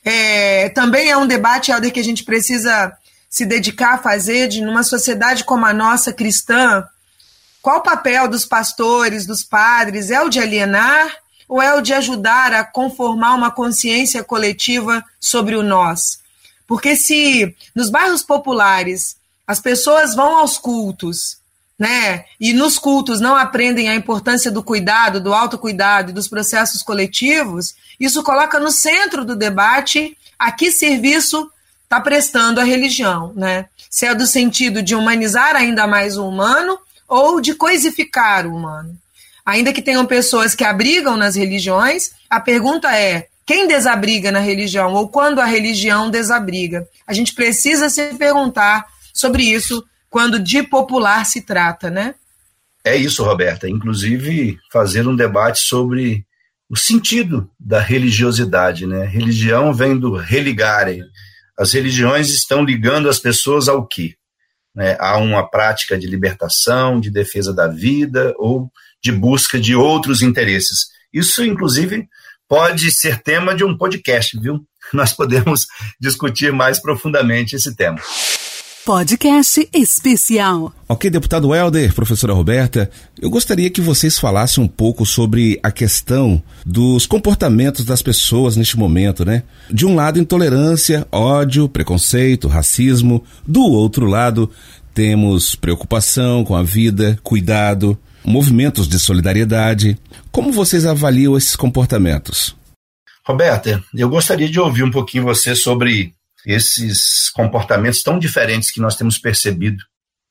é, 0.04 0.70
também 0.70 1.10
é 1.10 1.18
um 1.18 1.28
debate, 1.28 1.72
Helder, 1.72 1.92
que 1.92 2.00
a 2.00 2.04
gente 2.04 2.24
precisa 2.24 2.92
se 3.32 3.46
dedicar 3.46 3.94
a 3.94 3.98
fazer 3.98 4.50
de 4.50 4.62
numa 4.62 4.84
sociedade 4.84 5.46
como 5.46 5.66
a 5.66 5.72
nossa 5.72 6.12
cristã, 6.12 6.86
qual 7.62 7.78
o 7.78 7.84
papel 7.84 8.28
dos 8.28 8.46
pastores, 8.46 9.26
dos 9.26 9.42
padres? 9.42 10.12
É 10.12 10.22
o 10.22 10.28
de 10.28 10.42
alienar 10.42 11.16
ou 11.48 11.62
é 11.62 11.74
o 11.74 11.82
de 11.82 11.94
ajudar 11.94 12.54
a 12.54 12.66
conformar 12.66 13.34
uma 13.34 13.50
consciência 13.50 14.22
coletiva 14.22 15.04
sobre 15.18 15.56
o 15.56 15.64
nós? 15.64 16.20
Porque 16.68 16.96
se 16.98 17.56
nos 17.74 17.90
bairros 17.90 18.22
populares 18.22 19.16
as 19.48 19.62
pessoas 19.62 20.14
vão 20.14 20.38
aos 20.38 20.58
cultos, 20.58 21.38
né, 21.80 22.26
e 22.40 22.54
nos 22.54 22.78
cultos 22.78 23.20
não 23.20 23.36
aprendem 23.36 23.90
a 23.90 23.96
importância 23.96 24.52
do 24.52 24.62
cuidado, 24.62 25.20
do 25.20 25.34
autocuidado 25.34 26.12
e 26.12 26.14
dos 26.14 26.28
processos 26.28 26.84
coletivos, 26.84 27.76
isso 28.00 28.24
coloca 28.24 28.60
no 28.60 28.72
centro 28.72 29.26
do 29.26 29.36
debate 29.36 30.18
a 30.38 30.52
que 30.52 30.72
serviço 30.72 31.50
está 31.92 32.00
prestando 32.00 32.62
à 32.62 32.64
religião, 32.64 33.34
né? 33.36 33.66
Se 33.90 34.06
é 34.06 34.16
do 34.16 34.26
sentido 34.26 34.82
de 34.82 34.96
humanizar 34.96 35.58
ainda 35.58 35.86
mais 35.86 36.16
o 36.16 36.26
humano 36.26 36.80
ou 37.06 37.42
de 37.42 37.54
coisificar 37.54 38.48
o 38.48 38.56
humano. 38.56 38.98
Ainda 39.46 39.74
que 39.74 39.82
tenham 39.82 40.06
pessoas 40.06 40.56
que 40.56 40.64
abrigam 40.64 41.18
nas 41.18 41.36
religiões, 41.36 42.12
a 42.30 42.40
pergunta 42.40 42.96
é: 42.96 43.28
quem 43.46 43.68
desabriga 43.68 44.32
na 44.32 44.40
religião 44.40 44.94
ou 44.94 45.10
quando 45.10 45.40
a 45.40 45.46
religião 45.46 46.10
desabriga? 46.10 46.88
A 47.06 47.12
gente 47.12 47.36
precisa 47.36 47.90
se 47.90 48.14
perguntar 48.14 48.86
sobre 49.14 49.44
isso 49.44 49.84
quando 50.10 50.40
de 50.40 50.64
popular 50.64 51.26
se 51.26 51.42
trata, 51.42 51.90
né? 51.90 52.16
É 52.86 52.96
isso, 52.96 53.22
Roberta. 53.22 53.68
Inclusive, 53.68 54.58
fazer 54.72 55.06
um 55.06 55.16
debate 55.16 55.60
sobre 55.60 56.26
o 56.70 56.78
sentido 56.78 57.50
da 57.60 57.82
religiosidade, 57.82 58.88
né? 58.88 59.04
Religião 59.06 59.74
vem 59.74 59.98
do 59.98 60.16
religare, 60.16 61.02
as 61.58 61.74
religiões 61.74 62.30
estão 62.30 62.64
ligando 62.64 63.10
as 63.10 63.20
pessoas 63.20 63.68
ao 63.68 63.86
quê? 63.86 64.16
Né, 64.74 64.96
a 65.00 65.18
uma 65.18 65.50
prática 65.50 66.00
de 66.00 66.08
libertação, 66.08 67.00
de 67.00 67.12
defesa 67.12 67.54
da 67.54 67.68
vida 67.68 68.34
ou 68.38 68.72
de 69.04 69.12
busca 69.12 69.60
de 69.60 69.76
outros 69.76 70.22
interesses. 70.22 70.88
Isso, 71.14 71.44
inclusive, 71.44 72.08
pode 72.48 72.90
ser 72.92 73.22
tema 73.22 73.54
de 73.54 73.66
um 73.66 73.78
podcast, 73.78 74.40
viu? 74.40 74.66
Nós 74.94 75.14
podemos 75.14 75.66
discutir 76.00 76.54
mais 76.54 76.80
profundamente 76.80 77.56
esse 77.56 77.76
tema. 77.76 78.00
Podcast 78.86 79.70
especial. 79.72 80.74
Ok, 80.90 81.08
deputado 81.12 81.54
Helder, 81.54 81.94
professora 81.94 82.34
Roberta, 82.34 82.90
eu 83.22 83.30
gostaria 83.30 83.70
que 83.70 83.80
vocês 83.80 84.18
falassem 84.18 84.64
um 84.64 84.68
pouco 84.68 85.06
sobre 85.06 85.60
a 85.62 85.72
questão 85.72 86.42
dos 86.66 87.06
comportamentos 87.06 87.86
das 87.86 88.02
pessoas 88.02 88.56
neste 88.56 88.80
momento, 88.80 89.24
né? 89.24 89.44
De 89.70 89.86
um 89.86 89.94
lado, 89.94 90.20
intolerância, 90.20 91.08
ódio, 91.12 91.70
preconceito, 91.70 92.48
racismo. 92.48 93.24
Do 93.48 93.62
outro 93.62 94.08
lado, 94.08 94.50
temos 94.96 95.56
preocupação 95.56 96.44
com 96.44 96.56
a 96.56 96.64
vida, 96.64 97.20
cuidado, 97.22 97.96
movimentos 98.26 98.88
de 98.88 98.98
solidariedade. 98.98 99.96
Como 100.32 100.52
vocês 100.52 100.88
avaliam 100.88 101.38
esses 101.38 101.56
comportamentos? 101.56 102.56
Roberta, 103.28 103.84
eu 103.94 104.10
gostaria 104.10 104.50
de 104.50 104.60
ouvir 104.60 104.84
um 104.84 104.90
pouquinho 104.90 105.26
você 105.26 105.56
sobre 105.56 106.16
esses 106.46 107.30
comportamentos 107.34 108.02
tão 108.04 108.18
diferentes 108.18 108.72
que 108.72 108.80
nós 108.80 108.96
temos 108.96 109.18
percebido 109.18 109.84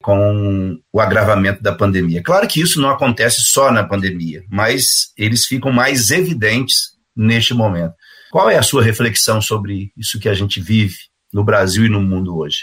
com 0.02 0.78
o 0.92 1.00
agravamento 1.00 1.62
da 1.62 1.74
pandemia. 1.74 2.22
Claro 2.22 2.48
que 2.48 2.60
isso 2.60 2.80
não 2.80 2.90
acontece 2.90 3.42
só 3.42 3.70
na 3.70 3.84
pandemia, 3.84 4.42
mas 4.50 5.12
eles 5.16 5.44
ficam 5.44 5.70
mais 5.70 6.10
evidentes 6.10 6.92
neste 7.14 7.52
momento. 7.52 7.94
Qual 8.30 8.48
é 8.48 8.56
a 8.56 8.62
sua 8.62 8.82
reflexão 8.82 9.42
sobre 9.42 9.92
isso 9.96 10.18
que 10.18 10.28
a 10.28 10.34
gente 10.34 10.60
vive 10.60 10.96
no 11.32 11.44
Brasil 11.44 11.84
e 11.84 11.88
no 11.88 12.00
mundo 12.00 12.36
hoje? 12.36 12.60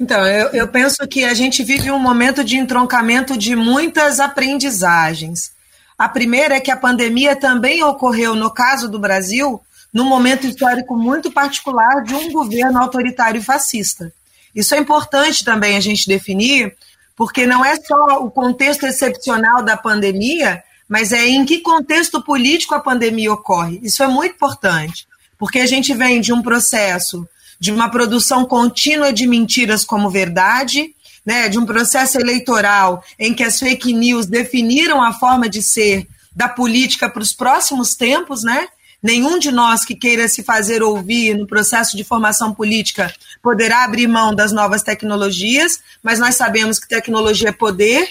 Então, 0.00 0.26
eu, 0.26 0.48
eu 0.48 0.68
penso 0.68 1.06
que 1.06 1.24
a 1.24 1.34
gente 1.34 1.62
vive 1.62 1.90
um 1.90 1.98
momento 1.98 2.42
de 2.42 2.56
entroncamento 2.56 3.36
de 3.36 3.54
muitas 3.54 4.18
aprendizagens. 4.18 5.52
A 5.96 6.08
primeira 6.08 6.56
é 6.56 6.60
que 6.60 6.70
a 6.70 6.76
pandemia 6.76 7.36
também 7.36 7.84
ocorreu, 7.84 8.34
no 8.34 8.50
caso 8.50 8.88
do 8.88 8.98
Brasil, 8.98 9.60
num 9.92 10.04
momento 10.04 10.46
histórico 10.46 10.96
muito 10.96 11.30
particular 11.30 12.02
de 12.02 12.14
um 12.14 12.32
governo 12.32 12.78
autoritário 12.78 13.38
e 13.38 13.44
fascista. 13.44 14.12
Isso 14.54 14.74
é 14.74 14.78
importante 14.78 15.44
também 15.44 15.76
a 15.76 15.80
gente 15.80 16.06
definir, 16.06 16.74
porque 17.16 17.46
não 17.46 17.64
é 17.64 17.76
só 17.76 18.24
o 18.24 18.30
contexto 18.30 18.86
excepcional 18.86 19.62
da 19.62 19.76
pandemia, 19.76 20.62
mas 20.88 21.12
é 21.12 21.26
em 21.26 21.44
que 21.44 21.60
contexto 21.60 22.22
político 22.22 22.74
a 22.74 22.80
pandemia 22.80 23.32
ocorre. 23.32 23.80
Isso 23.82 24.02
é 24.02 24.06
muito 24.06 24.34
importante, 24.34 25.06
porque 25.38 25.58
a 25.58 25.66
gente 25.66 25.94
vem 25.94 26.20
de 26.20 26.32
um 26.32 26.42
processo 26.42 27.26
de 27.62 27.70
uma 27.70 27.88
produção 27.88 28.44
contínua 28.44 29.12
de 29.12 29.24
mentiras 29.24 29.84
como 29.84 30.10
verdade, 30.10 30.94
né, 31.24 31.48
de 31.48 31.60
um 31.60 31.64
processo 31.64 32.18
eleitoral 32.18 33.04
em 33.16 33.32
que 33.32 33.44
as 33.44 33.60
fake 33.60 33.92
news 33.92 34.26
definiram 34.26 35.00
a 35.00 35.12
forma 35.12 35.48
de 35.48 35.62
ser 35.62 36.08
da 36.34 36.48
política 36.48 37.08
para 37.08 37.22
os 37.22 37.32
próximos 37.32 37.94
tempos, 37.94 38.42
né? 38.42 38.66
Nenhum 39.02 39.38
de 39.38 39.50
nós 39.50 39.84
que 39.84 39.96
queira 39.96 40.28
se 40.28 40.44
fazer 40.44 40.82
ouvir 40.82 41.34
no 41.36 41.46
processo 41.46 41.96
de 41.96 42.04
formação 42.04 42.54
política 42.54 43.12
poderá 43.42 43.82
abrir 43.82 44.06
mão 44.06 44.32
das 44.32 44.52
novas 44.52 44.82
tecnologias, 44.82 45.80
mas 46.02 46.20
nós 46.20 46.36
sabemos 46.36 46.78
que 46.78 46.88
tecnologia 46.88 47.48
é 47.48 47.52
poder 47.52 48.10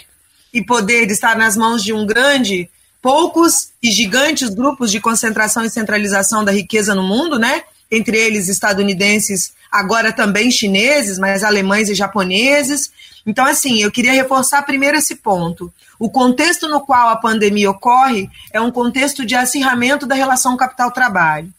e 0.53 0.61
poder 0.61 1.09
está 1.09 1.33
nas 1.33 1.55
mãos 1.55 1.81
de 1.81 1.93
um 1.93 2.05
grande, 2.05 2.69
poucos 3.01 3.69
e 3.81 3.89
gigantes 3.89 4.49
grupos 4.49 4.91
de 4.91 4.99
concentração 4.99 5.63
e 5.63 5.69
centralização 5.69 6.43
da 6.43 6.51
riqueza 6.51 6.93
no 6.93 7.03
mundo, 7.03 7.39
né? 7.39 7.63
Entre 7.89 8.17
eles 8.17 8.49
estadunidenses, 8.49 9.53
agora 9.71 10.11
também 10.11 10.51
chineses, 10.51 11.17
mas 11.17 11.43
alemães 11.43 11.89
e 11.89 11.95
japoneses. 11.95 12.91
Então, 13.25 13.45
assim, 13.45 13.81
eu 13.81 13.91
queria 13.91 14.11
reforçar 14.11 14.63
primeiro 14.63 14.97
esse 14.97 15.15
ponto. 15.15 15.73
O 15.97 16.09
contexto 16.09 16.67
no 16.67 16.81
qual 16.81 17.09
a 17.09 17.15
pandemia 17.15 17.69
ocorre 17.69 18.29
é 18.51 18.59
um 18.59 18.71
contexto 18.71 19.25
de 19.25 19.35
acirramento 19.35 20.05
da 20.05 20.15
relação 20.15 20.57
capital-trabalho. 20.57 21.51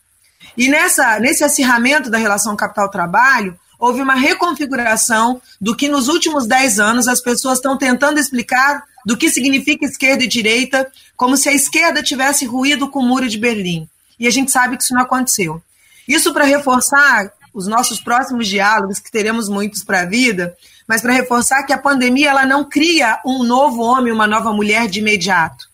E 0.57 0.69
nessa, 0.69 1.19
nesse 1.19 1.43
acirramento 1.43 2.11
da 2.11 2.19
relação 2.19 2.55
capital-trabalho, 2.55 3.59
houve 3.79 4.03
uma 4.03 4.15
reconfiguração 4.15 5.41
do 5.61 5.75
que 5.75 5.89
nos 5.89 6.09
últimos 6.09 6.47
dez 6.47 6.79
anos 6.79 7.09
as 7.09 7.21
pessoas 7.21 7.59
estão 7.59 7.79
tentando 7.79 8.21
explicar 8.21 8.85
do 9.05 9.17
que 9.17 9.31
significa 9.31 9.85
esquerda 9.85 10.25
e 10.25 10.29
direita, 10.29 10.91
como 11.17 11.37
se 11.37 11.49
a 11.49 11.53
esquerda 11.53 12.03
tivesse 12.03 12.45
ruído 12.45 12.89
com 12.89 13.01
o 13.01 13.07
muro 13.07 13.29
de 13.29 13.39
Berlim. 13.39 13.89
E 14.19 14.27
a 14.27 14.31
gente 14.31 14.53
sabe 14.53 14.77
que 14.77 14.85
isso 14.85 14.95
não 14.95 15.03
aconteceu. 15.03 15.61
Isso 16.07 16.33
para 16.33 16.45
reforçar 16.45 17.33
os 17.55 17.67
nossos 17.67 18.01
próximos 18.01 18.49
diálogos, 18.49 18.99
que 18.99 19.11
teremos 19.11 19.49
muitos 19.49 19.83
para 19.85 20.01
a 20.01 20.07
vida, 20.07 20.57
mas 20.87 21.03
para 21.03 21.13
reforçar 21.13 21.65
que 21.65 21.73
a 21.73 21.79
pandemia 21.79 22.31
ela 22.31 22.47
não 22.47 22.65
cria 22.65 23.21
um 23.25 23.43
novo 23.43 23.83
homem, 23.83 24.13
uma 24.13 24.27
nova 24.27 24.53
mulher 24.53 24.89
de 24.89 25.01
imediato. 25.01 25.69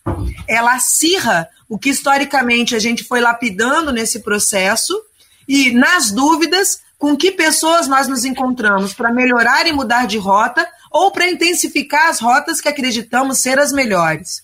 Ela 0.47 0.75
acirra 0.75 1.47
o 1.67 1.77
que 1.77 1.89
historicamente 1.89 2.75
a 2.75 2.79
gente 2.79 3.03
foi 3.03 3.21
lapidando 3.21 3.91
nesse 3.91 4.19
processo 4.19 4.99
e, 5.47 5.71
nas 5.71 6.11
dúvidas, 6.11 6.81
com 6.97 7.15
que 7.15 7.31
pessoas 7.31 7.87
nós 7.87 8.07
nos 8.07 8.25
encontramos 8.25 8.93
para 8.93 9.11
melhorar 9.11 9.65
e 9.67 9.71
mudar 9.71 10.05
de 10.05 10.17
rota 10.17 10.67
ou 10.91 11.11
para 11.11 11.29
intensificar 11.29 12.09
as 12.09 12.19
rotas 12.19 12.59
que 12.59 12.67
acreditamos 12.67 13.37
ser 13.37 13.57
as 13.57 13.71
melhores. 13.71 14.43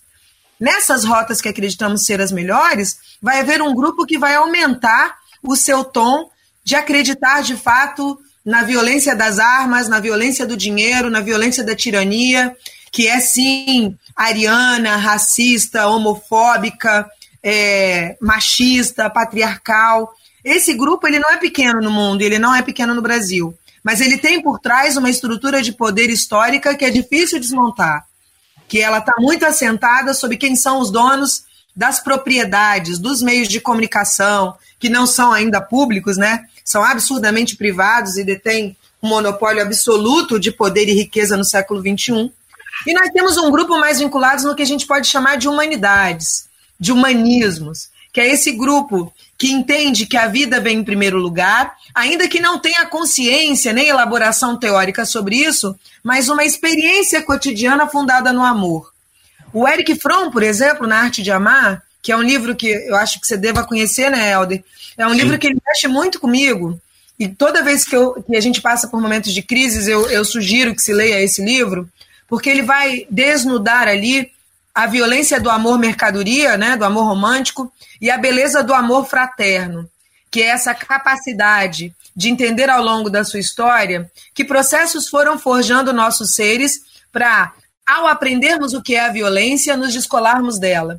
Nessas 0.58 1.04
rotas 1.04 1.40
que 1.40 1.48
acreditamos 1.48 2.06
ser 2.06 2.20
as 2.20 2.32
melhores, 2.32 2.98
vai 3.20 3.40
haver 3.40 3.60
um 3.60 3.74
grupo 3.74 4.06
que 4.06 4.18
vai 4.18 4.34
aumentar 4.34 5.16
o 5.42 5.54
seu 5.54 5.84
tom 5.84 6.30
de 6.66 6.74
acreditar 6.74 7.42
de 7.42 7.56
fato 7.56 8.18
na 8.44 8.64
violência 8.64 9.14
das 9.14 9.38
armas, 9.38 9.88
na 9.88 10.00
violência 10.00 10.44
do 10.44 10.56
dinheiro, 10.56 11.08
na 11.08 11.20
violência 11.20 11.62
da 11.62 11.76
tirania, 11.76 12.56
que 12.90 13.06
é 13.06 13.20
sim 13.20 13.96
ariana, 14.16 14.96
racista, 14.96 15.86
homofóbica, 15.86 17.08
é, 17.40 18.16
machista, 18.20 19.08
patriarcal. 19.08 20.12
Esse 20.44 20.74
grupo 20.74 21.06
ele 21.06 21.20
não 21.20 21.30
é 21.30 21.36
pequeno 21.36 21.80
no 21.80 21.90
mundo, 21.90 22.22
ele 22.22 22.38
não 22.38 22.52
é 22.52 22.62
pequeno 22.62 22.96
no 22.96 23.02
Brasil, 23.02 23.56
mas 23.84 24.00
ele 24.00 24.18
tem 24.18 24.42
por 24.42 24.58
trás 24.58 24.96
uma 24.96 25.08
estrutura 25.08 25.62
de 25.62 25.72
poder 25.72 26.10
histórica 26.10 26.74
que 26.74 26.84
é 26.84 26.90
difícil 26.90 27.38
desmontar, 27.38 28.06
que 28.66 28.80
ela 28.80 28.98
está 28.98 29.12
muito 29.20 29.46
assentada 29.46 30.12
sobre 30.12 30.36
quem 30.36 30.56
são 30.56 30.80
os 30.80 30.90
donos 30.90 31.44
das 31.76 32.00
propriedades, 32.00 32.98
dos 32.98 33.22
meios 33.22 33.46
de 33.46 33.60
comunicação, 33.60 34.56
que 34.78 34.88
não 34.88 35.06
são 35.06 35.32
ainda 35.32 35.60
públicos, 35.60 36.16
né? 36.16 36.44
São 36.66 36.82
absurdamente 36.82 37.56
privados 37.56 38.18
e 38.18 38.24
detêm 38.24 38.76
um 39.00 39.08
monopólio 39.08 39.62
absoluto 39.62 40.38
de 40.38 40.50
poder 40.50 40.88
e 40.88 40.94
riqueza 40.94 41.36
no 41.36 41.44
século 41.44 41.80
XXI. 41.80 42.32
E 42.86 42.92
nós 42.92 43.08
temos 43.10 43.36
um 43.36 43.50
grupo 43.52 43.78
mais 43.78 44.00
vinculado 44.00 44.42
no 44.42 44.54
que 44.56 44.62
a 44.62 44.66
gente 44.66 44.84
pode 44.84 45.06
chamar 45.06 45.36
de 45.36 45.48
humanidades, 45.48 46.48
de 46.78 46.90
humanismos, 46.90 47.88
que 48.12 48.20
é 48.20 48.26
esse 48.26 48.50
grupo 48.50 49.12
que 49.38 49.52
entende 49.52 50.06
que 50.06 50.16
a 50.16 50.26
vida 50.26 50.60
vem 50.60 50.78
em 50.78 50.84
primeiro 50.84 51.18
lugar, 51.18 51.76
ainda 51.94 52.26
que 52.26 52.40
não 52.40 52.58
tenha 52.58 52.86
consciência 52.86 53.72
nem 53.72 53.88
elaboração 53.88 54.58
teórica 54.58 55.04
sobre 55.04 55.36
isso, 55.36 55.78
mas 56.02 56.28
uma 56.28 56.44
experiência 56.44 57.22
cotidiana 57.22 57.86
fundada 57.86 58.32
no 58.32 58.42
amor. 58.42 58.92
O 59.52 59.68
Eric 59.68 59.94
Fromm, 60.00 60.30
por 60.30 60.42
exemplo, 60.42 60.86
na 60.86 60.98
Arte 60.98 61.22
de 61.22 61.30
Amar, 61.30 61.82
que 62.02 62.10
é 62.12 62.16
um 62.16 62.22
livro 62.22 62.56
que 62.56 62.68
eu 62.68 62.96
acho 62.96 63.20
que 63.20 63.26
você 63.26 63.36
deva 63.36 63.64
conhecer, 63.64 64.10
né, 64.10 64.32
Helder? 64.32 64.64
É 64.96 65.06
um 65.06 65.10
Sim. 65.10 65.16
livro 65.16 65.38
que 65.38 65.46
ele 65.46 65.60
mexe 65.66 65.88
muito 65.88 66.20
comigo. 66.20 66.80
E 67.18 67.28
toda 67.28 67.62
vez 67.62 67.84
que, 67.84 67.96
eu, 67.96 68.22
que 68.22 68.36
a 68.36 68.40
gente 68.40 68.60
passa 68.60 68.88
por 68.88 69.00
momentos 69.00 69.32
de 69.32 69.42
crises, 69.42 69.86
eu, 69.88 70.08
eu 70.10 70.24
sugiro 70.24 70.74
que 70.74 70.82
se 70.82 70.92
leia 70.92 71.22
esse 71.22 71.42
livro, 71.42 71.88
porque 72.28 72.50
ele 72.50 72.62
vai 72.62 73.06
desnudar 73.10 73.88
ali 73.88 74.30
a 74.74 74.86
violência 74.86 75.40
do 75.40 75.48
amor 75.48 75.78
mercadoria, 75.78 76.58
né, 76.58 76.76
do 76.76 76.84
amor 76.84 77.04
romântico, 77.04 77.72
e 78.00 78.10
a 78.10 78.18
beleza 78.18 78.62
do 78.62 78.74
amor 78.74 79.06
fraterno, 79.06 79.88
que 80.30 80.42
é 80.42 80.48
essa 80.48 80.74
capacidade 80.74 81.94
de 82.14 82.28
entender 82.28 82.68
ao 82.68 82.82
longo 82.82 83.08
da 83.08 83.24
sua 83.24 83.40
história 83.40 84.10
que 84.34 84.44
processos 84.44 85.08
foram 85.08 85.38
forjando 85.38 85.94
nossos 85.94 86.34
seres 86.34 86.80
para, 87.10 87.52
ao 87.86 88.06
aprendermos 88.06 88.74
o 88.74 88.82
que 88.82 88.94
é 88.94 89.00
a 89.06 89.12
violência, 89.12 89.76
nos 89.76 89.94
descolarmos 89.94 90.58
dela. 90.58 90.98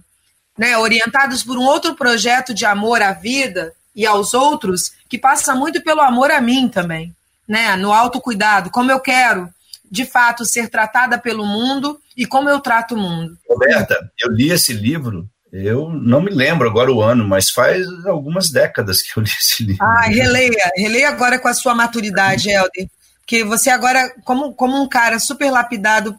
Né, 0.57 0.75
orientados 0.75 1.43
por 1.43 1.55
um 1.55 1.65
outro 1.65 1.93
projeto 1.93 2.51
de 2.51 2.65
amor 2.65 3.03
à 3.03 3.12
vida, 3.12 3.73
e 3.97 4.05
aos 4.05 4.36
outros, 4.36 4.91
que 5.10 5.17
passa 5.17 5.55
muito 5.55 5.83
pelo 5.83 6.01
amor 6.01 6.29
a 6.29 6.39
mim 6.39 6.69
também, 6.69 7.15
né? 7.47 7.75
No 7.75 7.91
autocuidado, 7.91 8.69
como 8.69 8.91
eu 8.91 8.99
quero, 8.99 9.49
de 9.89 10.05
fato, 10.05 10.45
ser 10.45 10.69
tratada 10.69 11.17
pelo 11.17 11.43
mundo 11.43 11.99
e 12.15 12.23
como 12.25 12.47
eu 12.47 12.60
trato 12.60 12.93
o 12.93 12.97
mundo. 12.97 13.36
Roberta, 13.49 14.12
eu 14.19 14.31
li 14.31 14.51
esse 14.51 14.71
livro, 14.71 15.27
eu 15.51 15.89
não 15.89 16.21
me 16.21 16.29
lembro 16.29 16.69
agora 16.69 16.93
o 16.93 17.01
ano, 17.01 17.27
mas 17.27 17.49
faz 17.49 17.88
algumas 18.05 18.51
décadas 18.51 19.01
que 19.01 19.17
eu 19.17 19.23
li 19.23 19.31
esse 19.31 19.63
livro. 19.63 19.83
Ah, 19.83 20.07
releia, 20.07 20.71
releia 20.77 21.10
agora 21.10 21.39
com 21.39 21.47
a 21.47 21.53
sua 21.55 21.73
maturidade, 21.73 22.51
Helder. 22.51 22.88
Porque 23.21 23.43
você 23.43 23.71
agora, 23.71 24.13
como, 24.23 24.53
como 24.53 24.79
um 24.79 24.88
cara 24.88 25.19
super 25.19 25.51
lapidado 25.51 26.15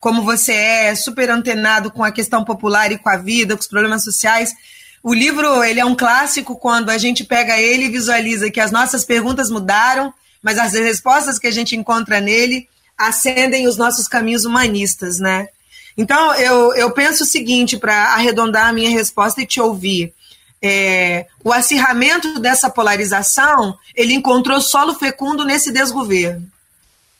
como 0.00 0.22
você 0.22 0.52
é, 0.52 0.94
super 0.94 1.28
antenado 1.30 1.90
com 1.90 2.04
a 2.04 2.12
questão 2.12 2.44
popular 2.44 2.92
e 2.92 2.98
com 2.98 3.08
a 3.08 3.16
vida, 3.16 3.54
com 3.54 3.60
os 3.60 3.66
problemas 3.66 4.04
sociais, 4.04 4.54
o 5.02 5.14
livro 5.14 5.62
ele 5.62 5.80
é 5.80 5.84
um 5.84 5.94
clássico 5.94 6.56
quando 6.56 6.90
a 6.90 6.98
gente 6.98 7.24
pega 7.24 7.58
ele 7.58 7.84
e 7.84 7.90
visualiza 7.90 8.50
que 8.50 8.60
as 8.60 8.70
nossas 8.70 9.04
perguntas 9.04 9.50
mudaram, 9.50 10.12
mas 10.42 10.58
as 10.58 10.72
respostas 10.72 11.38
que 11.38 11.46
a 11.46 11.52
gente 11.52 11.76
encontra 11.76 12.20
nele 12.20 12.68
acendem 12.96 13.68
os 13.68 13.76
nossos 13.76 14.08
caminhos 14.08 14.44
humanistas, 14.44 15.18
né? 15.18 15.48
Então, 15.96 16.34
eu, 16.34 16.74
eu 16.74 16.90
penso 16.92 17.24
o 17.24 17.26
seguinte, 17.26 17.76
para 17.76 18.14
arredondar 18.14 18.68
a 18.68 18.72
minha 18.72 18.90
resposta 18.90 19.42
e 19.42 19.46
te 19.46 19.60
ouvir. 19.60 20.14
É, 20.62 21.26
o 21.42 21.52
acirramento 21.52 22.38
dessa 22.40 22.70
polarização, 22.70 23.76
ele 23.94 24.14
encontrou 24.14 24.60
solo 24.60 24.94
fecundo 24.94 25.44
nesse 25.44 25.72
desgoverno. 25.72 26.46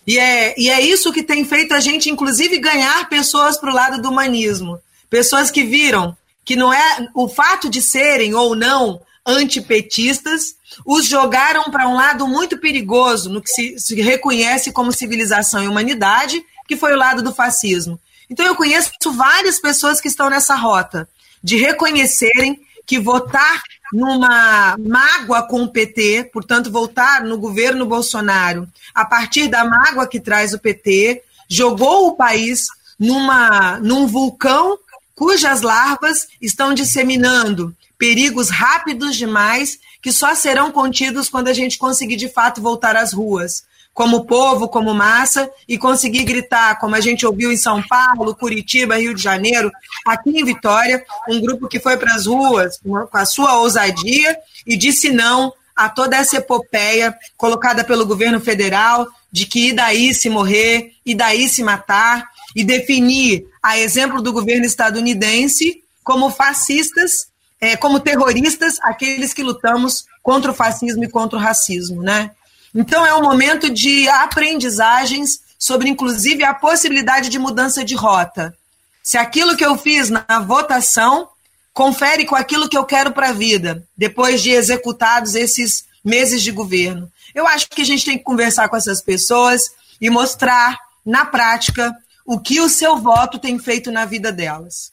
E 0.06 0.18
é, 0.18 0.54
e 0.56 0.70
é 0.70 0.80
isso 0.80 1.12
que 1.12 1.22
tem 1.22 1.44
feito 1.44 1.74
a 1.74 1.80
gente, 1.80 2.08
inclusive, 2.08 2.58
ganhar 2.58 3.08
pessoas 3.08 3.56
para 3.56 3.70
o 3.70 3.74
lado 3.74 4.00
do 4.00 4.10
humanismo. 4.10 4.80
Pessoas 5.10 5.50
que 5.50 5.64
viram 5.64 6.16
que 6.48 6.56
não 6.56 6.72
é 6.72 7.06
o 7.12 7.28
fato 7.28 7.68
de 7.68 7.82
serem 7.82 8.34
ou 8.34 8.56
não 8.56 9.02
antipetistas, 9.26 10.54
os 10.82 11.04
jogaram 11.04 11.64
para 11.64 11.86
um 11.86 11.92
lado 11.92 12.26
muito 12.26 12.56
perigoso 12.56 13.28
no 13.28 13.42
que 13.42 13.50
se, 13.50 13.78
se, 13.78 14.00
reconhece 14.00 14.72
como 14.72 14.90
civilização 14.90 15.62
e 15.62 15.68
humanidade, 15.68 16.42
que 16.66 16.74
foi 16.74 16.94
o 16.94 16.96
lado 16.96 17.20
do 17.20 17.34
fascismo. 17.34 18.00
Então 18.30 18.46
eu 18.46 18.56
conheço 18.56 18.90
várias 19.12 19.60
pessoas 19.60 20.00
que 20.00 20.08
estão 20.08 20.30
nessa 20.30 20.54
rota 20.54 21.06
de 21.44 21.58
reconhecerem 21.58 22.58
que 22.86 22.98
votar 22.98 23.60
numa 23.92 24.74
mágoa 24.78 25.42
com 25.42 25.64
o 25.64 25.68
PT, 25.68 26.30
portanto 26.32 26.72
votar 26.72 27.24
no 27.24 27.36
governo 27.36 27.84
Bolsonaro, 27.84 28.66
a 28.94 29.04
partir 29.04 29.48
da 29.48 29.66
mágoa 29.66 30.06
que 30.06 30.18
traz 30.18 30.54
o 30.54 30.58
PT, 30.58 31.22
jogou 31.46 32.06
o 32.06 32.16
país 32.16 32.68
numa 32.98 33.78
num 33.80 34.06
vulcão 34.06 34.78
cujas 35.18 35.62
larvas 35.62 36.28
estão 36.40 36.72
disseminando 36.72 37.74
perigos 37.98 38.50
rápidos 38.50 39.16
demais 39.16 39.76
que 40.00 40.12
só 40.12 40.32
serão 40.32 40.70
contidos 40.70 41.28
quando 41.28 41.48
a 41.48 41.52
gente 41.52 41.76
conseguir 41.76 42.14
de 42.14 42.28
fato 42.28 42.62
voltar 42.62 42.94
às 42.94 43.12
ruas, 43.12 43.64
como 43.92 44.26
povo, 44.26 44.68
como 44.68 44.94
massa, 44.94 45.50
e 45.66 45.76
conseguir 45.76 46.22
gritar, 46.22 46.78
como 46.78 46.94
a 46.94 47.00
gente 47.00 47.26
ouviu 47.26 47.50
em 47.50 47.56
São 47.56 47.82
Paulo, 47.82 48.36
Curitiba, 48.36 48.96
Rio 48.96 49.12
de 49.12 49.20
Janeiro, 49.20 49.72
aqui 50.06 50.30
em 50.38 50.44
Vitória, 50.44 51.04
um 51.28 51.40
grupo 51.40 51.66
que 51.66 51.80
foi 51.80 51.96
para 51.96 52.14
as 52.14 52.26
ruas 52.26 52.78
com 52.78 53.08
a 53.12 53.26
sua 53.26 53.58
ousadia 53.58 54.38
e 54.64 54.76
disse 54.76 55.10
não 55.10 55.52
a 55.74 55.88
toda 55.88 56.16
essa 56.16 56.36
epopeia 56.36 57.12
colocada 57.36 57.82
pelo 57.82 58.06
governo 58.06 58.38
federal 58.40 59.08
de 59.30 59.46
que 59.46 59.68
e 59.68 59.72
daí 59.72 60.14
se 60.14 60.28
morrer, 60.28 60.92
e 61.04 61.14
daí 61.14 61.48
se 61.48 61.62
matar, 61.62 62.28
e 62.54 62.64
definir, 62.64 63.46
a 63.62 63.78
exemplo 63.78 64.22
do 64.22 64.32
governo 64.32 64.64
estadunidense, 64.64 65.82
como 66.02 66.30
fascistas, 66.30 67.28
é, 67.60 67.76
como 67.76 68.00
terroristas, 68.00 68.76
aqueles 68.82 69.34
que 69.34 69.42
lutamos 69.42 70.06
contra 70.22 70.50
o 70.50 70.54
fascismo 70.54 71.04
e 71.04 71.08
contra 71.08 71.38
o 71.38 71.42
racismo, 71.42 72.02
né? 72.02 72.30
Então 72.74 73.04
é 73.04 73.14
um 73.14 73.22
momento 73.22 73.70
de 73.70 74.08
aprendizagens 74.08 75.40
sobre, 75.58 75.88
inclusive, 75.88 76.44
a 76.44 76.54
possibilidade 76.54 77.28
de 77.28 77.38
mudança 77.38 77.84
de 77.84 77.94
rota. 77.94 78.54
Se 79.02 79.18
aquilo 79.18 79.56
que 79.56 79.64
eu 79.64 79.76
fiz 79.76 80.08
na 80.10 80.40
votação 80.46 81.28
confere 81.72 82.24
com 82.24 82.34
aquilo 82.34 82.68
que 82.68 82.76
eu 82.76 82.84
quero 82.84 83.12
para 83.12 83.28
a 83.28 83.32
vida, 83.32 83.84
depois 83.96 84.42
de 84.42 84.50
executados 84.50 85.34
esses 85.34 85.84
meses 86.04 86.42
de 86.42 86.50
governo. 86.50 87.10
Eu 87.34 87.46
acho 87.46 87.68
que 87.68 87.82
a 87.82 87.84
gente 87.84 88.04
tem 88.04 88.18
que 88.18 88.24
conversar 88.24 88.68
com 88.68 88.76
essas 88.76 89.00
pessoas 89.00 89.70
e 90.00 90.10
mostrar 90.10 90.78
na 91.04 91.24
prática 91.24 91.94
o 92.24 92.38
que 92.38 92.60
o 92.60 92.68
seu 92.68 92.98
voto 92.98 93.38
tem 93.38 93.58
feito 93.58 93.90
na 93.90 94.04
vida 94.04 94.30
delas. 94.30 94.92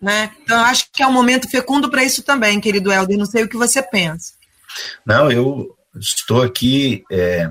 Né? 0.00 0.30
Então, 0.42 0.58
eu 0.58 0.64
acho 0.64 0.86
que 0.92 1.02
é 1.02 1.06
um 1.06 1.12
momento 1.12 1.48
fecundo 1.48 1.88
para 1.90 2.02
isso 2.02 2.22
também, 2.22 2.60
querido 2.60 2.92
Helder. 2.92 3.18
Não 3.18 3.26
sei 3.26 3.44
o 3.44 3.48
que 3.48 3.56
você 3.56 3.82
pensa. 3.82 4.32
Não, 5.06 5.30
eu 5.30 5.76
estou 5.96 6.42
aqui 6.42 7.04
é, 7.10 7.50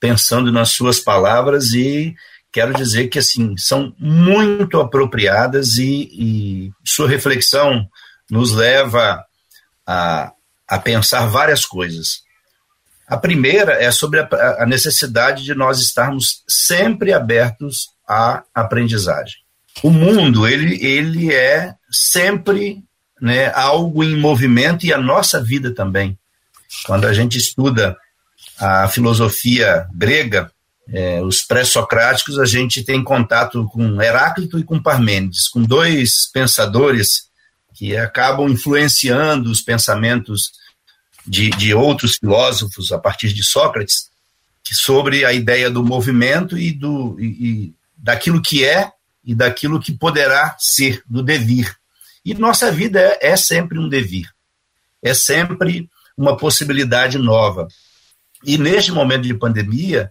pensando 0.00 0.52
nas 0.52 0.70
suas 0.70 1.00
palavras 1.00 1.72
e 1.72 2.14
quero 2.52 2.74
dizer 2.74 3.08
que 3.08 3.18
assim 3.18 3.56
são 3.56 3.94
muito 3.98 4.80
apropriadas 4.80 5.76
e, 5.76 6.08
e 6.12 6.72
sua 6.84 7.08
reflexão 7.08 7.88
nos 8.30 8.52
leva 8.52 9.24
a, 9.86 10.32
a 10.68 10.78
pensar 10.78 11.26
várias 11.26 11.64
coisas. 11.64 12.22
A 13.08 13.16
primeira 13.16 13.72
é 13.72 13.90
sobre 13.90 14.20
a, 14.20 14.66
necessidade 14.66 15.42
de 15.42 15.54
nós 15.54 15.80
estarmos 15.80 16.42
sempre 16.46 17.12
abertos 17.12 17.88
à 18.06 18.42
aprendizagem. 18.54 19.36
O 19.82 19.90
mundo 19.90 20.46
ele, 20.46 20.84
ele 20.84 21.32
é 21.32 21.74
sempre 21.90 22.82
né, 23.20 23.50
algo 23.54 24.04
em 24.04 24.16
movimento 24.16 24.84
e 24.84 24.92
a 24.92 24.98
nossa 24.98 25.42
vida 25.42 25.74
também. 25.74 26.18
Quando 26.84 27.06
a 27.06 27.14
gente 27.14 27.38
estuda 27.38 27.96
a 28.58 28.88
filosofia 28.88 29.86
grega, 29.94 30.50
é, 30.90 31.22
os 31.22 31.42
pré-socráticos, 31.42 32.38
a 32.38 32.44
gente 32.44 32.82
tem 32.82 33.02
contato 33.02 33.66
com 33.66 34.02
Heráclito 34.02 34.58
e 34.58 34.64
com 34.64 34.82
Parmênides, 34.82 35.48
com 35.48 35.62
dois 35.62 36.30
pensadores 36.32 37.28
que 37.74 37.96
acabam 37.96 38.48
influenciando 38.48 39.50
os 39.50 39.60
pensamentos 39.60 40.50
de, 41.28 41.50
de 41.50 41.74
outros 41.74 42.16
filósofos 42.16 42.90
a 42.90 42.98
partir 42.98 43.32
de 43.32 43.42
Sócrates, 43.42 44.08
sobre 44.70 45.24
a 45.24 45.32
ideia 45.32 45.70
do 45.70 45.82
movimento 45.82 46.58
e, 46.58 46.72
do, 46.72 47.18
e, 47.18 47.24
e 47.24 47.74
daquilo 47.96 48.42
que 48.42 48.64
é 48.64 48.92
e 49.24 49.34
daquilo 49.34 49.80
que 49.80 49.92
poderá 49.92 50.56
ser, 50.58 51.02
do 51.06 51.22
devir. 51.22 51.74
E 52.24 52.34
nossa 52.34 52.70
vida 52.70 53.00
é, 53.00 53.30
é 53.30 53.36
sempre 53.36 53.78
um 53.78 53.88
devir, 53.88 54.28
é 55.02 55.14
sempre 55.14 55.88
uma 56.16 56.36
possibilidade 56.36 57.18
nova. 57.18 57.68
E 58.44 58.56
neste 58.58 58.92
momento 58.92 59.22
de 59.22 59.34
pandemia, 59.34 60.10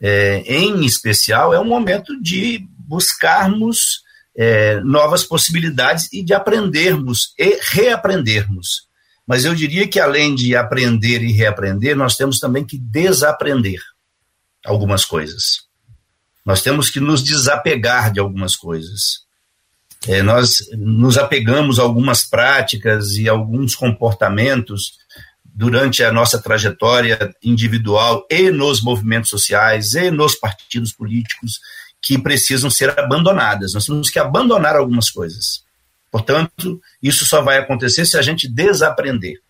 é, 0.00 0.42
em 0.46 0.84
especial, 0.84 1.54
é 1.54 1.60
um 1.60 1.64
momento 1.64 2.20
de 2.20 2.66
buscarmos 2.78 4.02
é, 4.36 4.80
novas 4.80 5.24
possibilidades 5.24 6.12
e 6.12 6.22
de 6.22 6.34
aprendermos 6.34 7.32
e 7.38 7.58
reaprendermos. 7.62 8.86
Mas 9.26 9.44
eu 9.44 9.54
diria 9.54 9.88
que 9.88 9.98
além 9.98 10.34
de 10.34 10.54
aprender 10.54 11.22
e 11.22 11.32
reaprender, 11.32 11.96
nós 11.96 12.16
temos 12.16 12.38
também 12.38 12.64
que 12.64 12.78
desaprender 12.78 13.80
algumas 14.64 15.04
coisas. 15.04 15.64
Nós 16.44 16.62
temos 16.62 16.90
que 16.90 17.00
nos 17.00 17.22
desapegar 17.22 18.12
de 18.12 18.20
algumas 18.20 18.54
coisas. 18.54 19.24
É, 20.06 20.22
nós 20.22 20.58
nos 20.76 21.16
apegamos 21.16 21.78
a 21.78 21.82
algumas 21.82 22.24
práticas 22.24 23.12
e 23.12 23.26
alguns 23.26 23.74
comportamentos 23.74 24.98
durante 25.42 26.02
a 26.02 26.12
nossa 26.12 26.40
trajetória 26.42 27.34
individual 27.42 28.26
e 28.30 28.50
nos 28.50 28.82
movimentos 28.82 29.30
sociais 29.30 29.94
e 29.94 30.10
nos 30.10 30.34
partidos 30.34 30.92
políticos 30.92 31.60
que 32.02 32.18
precisam 32.18 32.68
ser 32.68 32.98
abandonadas. 32.98 33.72
Nós 33.72 33.86
temos 33.86 34.10
que 34.10 34.18
abandonar 34.18 34.76
algumas 34.76 35.08
coisas. 35.10 35.63
Portanto, 36.14 36.80
isso 37.02 37.24
só 37.24 37.42
vai 37.42 37.58
acontecer 37.58 38.06
se 38.06 38.16
a 38.16 38.22
gente 38.22 38.48
desaprender 38.48 39.40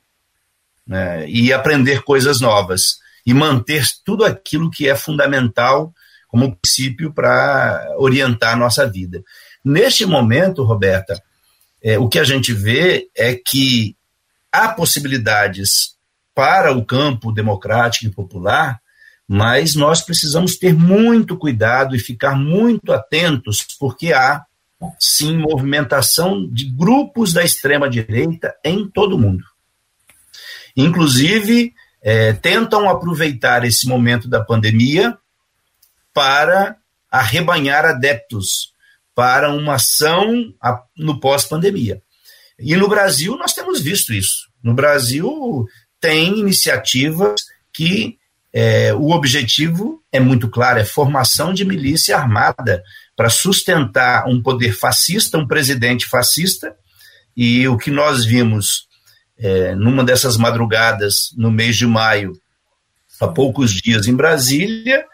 né, 0.87 1.29
e 1.29 1.53
aprender 1.53 2.03
coisas 2.05 2.41
novas 2.41 3.01
e 3.27 3.35
manter 3.35 3.87
tudo 4.03 4.25
aquilo 4.25 4.71
que 4.71 4.89
é 4.89 4.97
fundamental 4.97 5.93
como 6.27 6.57
princípio 6.57 7.13
para 7.13 7.87
orientar 7.99 8.55
a 8.55 8.57
nossa 8.57 8.89
vida. 8.89 9.23
Neste 9.63 10.07
momento, 10.07 10.65
Roberta, 10.65 11.23
é, 11.83 11.99
o 11.99 12.09
que 12.09 12.19
a 12.19 12.25
gente 12.25 12.55
vê 12.55 13.11
é 13.15 13.35
que 13.35 13.95
há 14.51 14.69
possibilidades 14.69 15.99
para 16.35 16.73
o 16.73 16.83
campo 16.83 17.31
democrático 17.31 18.07
e 18.07 18.11
popular, 18.11 18.81
mas 19.29 19.75
nós 19.75 20.01
precisamos 20.01 20.57
ter 20.57 20.73
muito 20.73 21.37
cuidado 21.37 21.95
e 21.95 21.99
ficar 21.99 22.35
muito 22.35 22.91
atentos, 22.91 23.67
porque 23.79 24.15
há, 24.15 24.47
sim, 24.99 25.37
movimentação 25.39 26.49
de 26.51 26.71
grupos 26.71 27.33
da 27.33 27.45
extrema-direita 27.45 28.55
em 28.65 28.89
todo 28.89 29.17
o 29.17 29.19
mundo. 29.19 29.45
Inclusive, 30.77 31.73
é, 32.03 32.33
tentam 32.33 32.89
aproveitar 32.89 33.65
esse 33.65 33.87
momento 33.87 34.29
da 34.29 34.43
pandemia 34.43 35.17
para 36.13 36.77
arrebanhar 37.11 37.85
adeptos 37.85 38.73
para 39.15 39.51
uma 39.51 39.75
ação 39.75 40.53
no 40.97 41.21
pós-pandemia. 41.21 42.03
E 42.59 42.77
no 42.77 42.89
Brasil 42.89 43.37
nós 43.37 43.53
temos 43.53 43.81
visto 43.81 44.13
isso. 44.13 44.49
No 44.63 44.75
Brasil, 44.75 45.67
tem 46.01 46.39
iniciativas 46.39 47.41
que 47.73 48.19
é, 48.53 48.95
o 48.95 49.11
objetivo 49.11 50.03
é 50.13 50.21
muito 50.21 50.49
claro: 50.49 50.79
é 50.79 50.85
formação 50.85 51.53
de 51.53 51.65
milícia 51.65 52.17
armada 52.17 52.83
para 53.17 53.31
sustentar 53.31 54.27
um 54.29 54.43
poder 54.43 54.73
fascista, 54.73 55.39
um 55.39 55.47
presidente 55.47 56.07
fascista. 56.07 56.75
E 57.37 57.67
o 57.69 57.77
que 57.77 57.91
nós 57.91 58.25
vimos 58.25 58.87
é, 59.39 59.75
numa 59.75 60.05
dessas 60.05 60.37
madrugadas, 60.37 61.31
no 61.37 61.51
mês 61.51 61.77
de 61.77 61.87
maio, 61.87 62.33
há 63.21 63.29
poucos 63.29 63.73
dias 63.73 64.07
em 64.07 64.15
Brasília, 64.15 65.05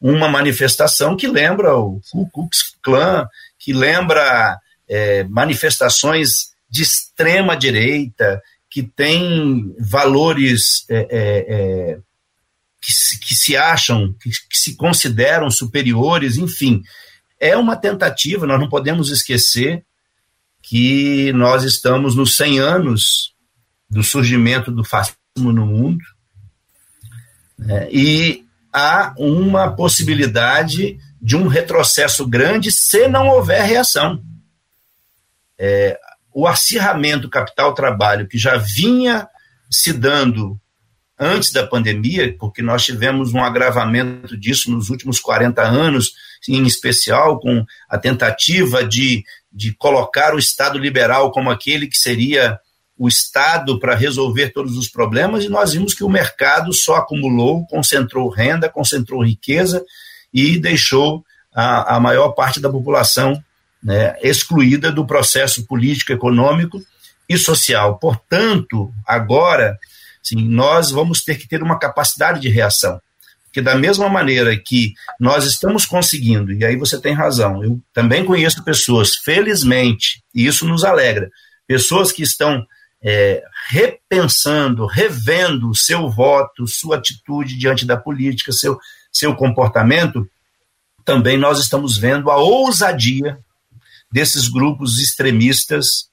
uma 0.00 0.28
manifestação 0.28 1.16
que 1.16 1.26
lembra 1.26 1.76
o 1.76 2.00
Ku 2.10 2.28
Klux 2.30 2.74
Klan, 2.82 3.26
que 3.58 3.72
lembra 3.72 4.58
é, 4.88 5.24
manifestações 5.24 6.52
de 6.70 6.82
extrema 6.82 7.56
direita, 7.56 8.40
que 8.70 8.82
tem 8.82 9.74
valores 9.80 10.84
é, 10.88 10.96
é, 10.96 11.46
é, 11.48 11.98
que, 12.80 12.92
se, 12.92 13.18
que, 13.18 13.34
se, 13.34 13.56
acham, 13.56 14.14
que, 14.20 14.30
que 14.30 14.58
se 14.58 14.76
consideram 14.76 15.50
superiores, 15.50 16.36
enfim. 16.36 16.82
É 17.40 17.56
uma 17.56 17.76
tentativa, 17.76 18.46
nós 18.46 18.60
não 18.60 18.68
podemos 18.68 19.10
esquecer 19.10 19.84
que 20.62 21.32
nós 21.32 21.62
estamos 21.64 22.14
nos 22.14 22.36
100 22.36 22.58
anos 22.58 23.34
do 23.88 24.02
surgimento 24.02 24.70
do 24.70 24.84
fascismo 24.84 25.52
no 25.52 25.66
mundo, 25.66 26.04
né, 27.58 27.88
e 27.90 28.44
há 28.72 29.14
uma 29.16 29.74
possibilidade 29.74 30.98
de 31.20 31.36
um 31.36 31.46
retrocesso 31.48 32.26
grande 32.26 32.70
se 32.70 33.08
não 33.08 33.28
houver 33.28 33.64
reação. 33.64 34.22
É, 35.58 35.98
o 36.32 36.46
acirramento 36.46 37.28
capital-trabalho 37.28 38.28
que 38.28 38.38
já 38.38 38.56
vinha 38.56 39.28
se 39.70 39.92
dando 39.92 40.60
antes 41.18 41.50
da 41.50 41.66
pandemia, 41.66 42.36
porque 42.38 42.62
nós 42.62 42.84
tivemos 42.84 43.34
um 43.34 43.42
agravamento 43.42 44.36
disso 44.36 44.70
nos 44.70 44.88
últimos 44.88 45.18
40 45.18 45.62
anos, 45.62 46.12
em 46.48 46.66
especial 46.66 47.40
com 47.40 47.64
a 47.88 47.98
tentativa 47.98 48.84
de, 48.84 49.24
de 49.52 49.74
colocar 49.74 50.34
o 50.34 50.38
Estado 50.38 50.78
liberal 50.78 51.30
como 51.32 51.50
aquele 51.50 51.86
que 51.86 51.96
seria 51.96 52.58
o 52.98 53.06
Estado 53.06 53.78
para 53.78 53.94
resolver 53.94 54.50
todos 54.50 54.76
os 54.76 54.88
problemas, 54.88 55.44
e 55.44 55.48
nós 55.48 55.72
vimos 55.72 55.94
que 55.94 56.02
o 56.02 56.08
mercado 56.08 56.72
só 56.72 56.96
acumulou, 56.96 57.64
concentrou 57.66 58.28
renda, 58.28 58.68
concentrou 58.68 59.24
riqueza 59.24 59.84
e 60.34 60.58
deixou 60.58 61.24
a, 61.54 61.96
a 61.96 62.00
maior 62.00 62.30
parte 62.30 62.60
da 62.60 62.68
população 62.68 63.42
né, 63.82 64.16
excluída 64.20 64.90
do 64.90 65.06
processo 65.06 65.64
político, 65.64 66.12
econômico 66.12 66.82
e 67.28 67.38
social. 67.38 67.98
Portanto, 67.98 68.92
agora, 69.06 69.78
nós 70.34 70.90
vamos 70.90 71.22
ter 71.22 71.36
que 71.36 71.48
ter 71.48 71.62
uma 71.62 71.78
capacidade 71.78 72.40
de 72.40 72.48
reação. 72.48 73.00
Porque, 73.58 73.62
da 73.62 73.74
mesma 73.74 74.08
maneira 74.08 74.56
que 74.56 74.94
nós 75.18 75.44
estamos 75.44 75.84
conseguindo, 75.84 76.52
e 76.52 76.64
aí 76.64 76.76
você 76.76 77.00
tem 77.00 77.12
razão, 77.12 77.64
eu 77.64 77.80
também 77.92 78.24
conheço 78.24 78.62
pessoas, 78.62 79.16
felizmente, 79.16 80.22
e 80.32 80.46
isso 80.46 80.64
nos 80.66 80.84
alegra, 80.84 81.28
pessoas 81.66 82.12
que 82.12 82.22
estão 82.22 82.64
é, 83.02 83.42
repensando, 83.68 84.86
revendo 84.86 85.74
seu 85.74 86.08
voto, 86.08 86.68
sua 86.68 86.98
atitude 86.98 87.56
diante 87.56 87.84
da 87.84 87.96
política, 87.96 88.52
seu, 88.52 88.78
seu 89.12 89.34
comportamento, 89.34 90.28
também 91.04 91.36
nós 91.36 91.58
estamos 91.58 91.96
vendo 91.96 92.30
a 92.30 92.36
ousadia 92.36 93.38
desses 94.10 94.48
grupos 94.48 94.98
extremistas, 94.98 96.08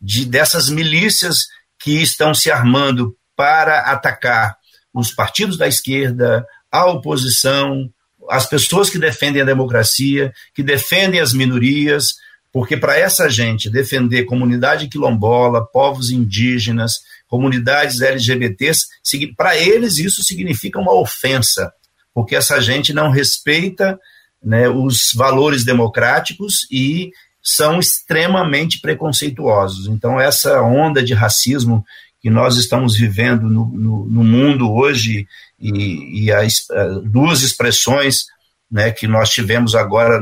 de 0.00 0.24
dessas 0.24 0.68
milícias 0.68 1.46
que 1.78 2.02
estão 2.02 2.34
se 2.34 2.50
armando 2.50 3.16
para 3.36 3.80
atacar 3.92 4.56
os 4.92 5.12
partidos 5.12 5.56
da 5.56 5.68
esquerda, 5.68 6.44
a 6.70 6.86
oposição, 6.86 7.90
as 8.28 8.46
pessoas 8.46 8.88
que 8.88 8.98
defendem 8.98 9.42
a 9.42 9.44
democracia, 9.46 10.32
que 10.54 10.62
defendem 10.62 11.20
as 11.20 11.32
minorias, 11.32 12.14
porque 12.52 12.76
para 12.76 12.96
essa 12.96 13.28
gente 13.28 13.70
defender 13.70 14.24
comunidade 14.24 14.88
quilombola, 14.88 15.66
povos 15.66 16.10
indígenas, 16.10 17.00
comunidades 17.28 18.00
LGBTs, 18.00 18.86
para 19.36 19.56
eles 19.56 19.98
isso 19.98 20.22
significa 20.22 20.78
uma 20.78 20.92
ofensa, 20.92 21.72
porque 22.12 22.34
essa 22.34 22.60
gente 22.60 22.92
não 22.92 23.10
respeita 23.10 23.98
né, 24.42 24.68
os 24.68 25.10
valores 25.14 25.64
democráticos 25.64 26.66
e 26.70 27.10
são 27.42 27.78
extremamente 27.78 28.80
preconceituosos. 28.80 29.86
Então, 29.86 30.20
essa 30.20 30.60
onda 30.62 31.02
de 31.02 31.14
racismo 31.14 31.84
que 32.20 32.28
nós 32.30 32.56
estamos 32.56 32.96
vivendo 32.96 33.48
no, 33.48 33.66
no, 33.66 34.06
no 34.06 34.24
mundo 34.24 34.70
hoje 34.70 35.26
e, 35.58 36.24
e 36.24 36.32
as 36.32 36.66
duas 37.04 37.42
expressões 37.42 38.26
né, 38.70 38.90
que 38.90 39.06
nós 39.06 39.30
tivemos 39.30 39.74
agora, 39.74 40.20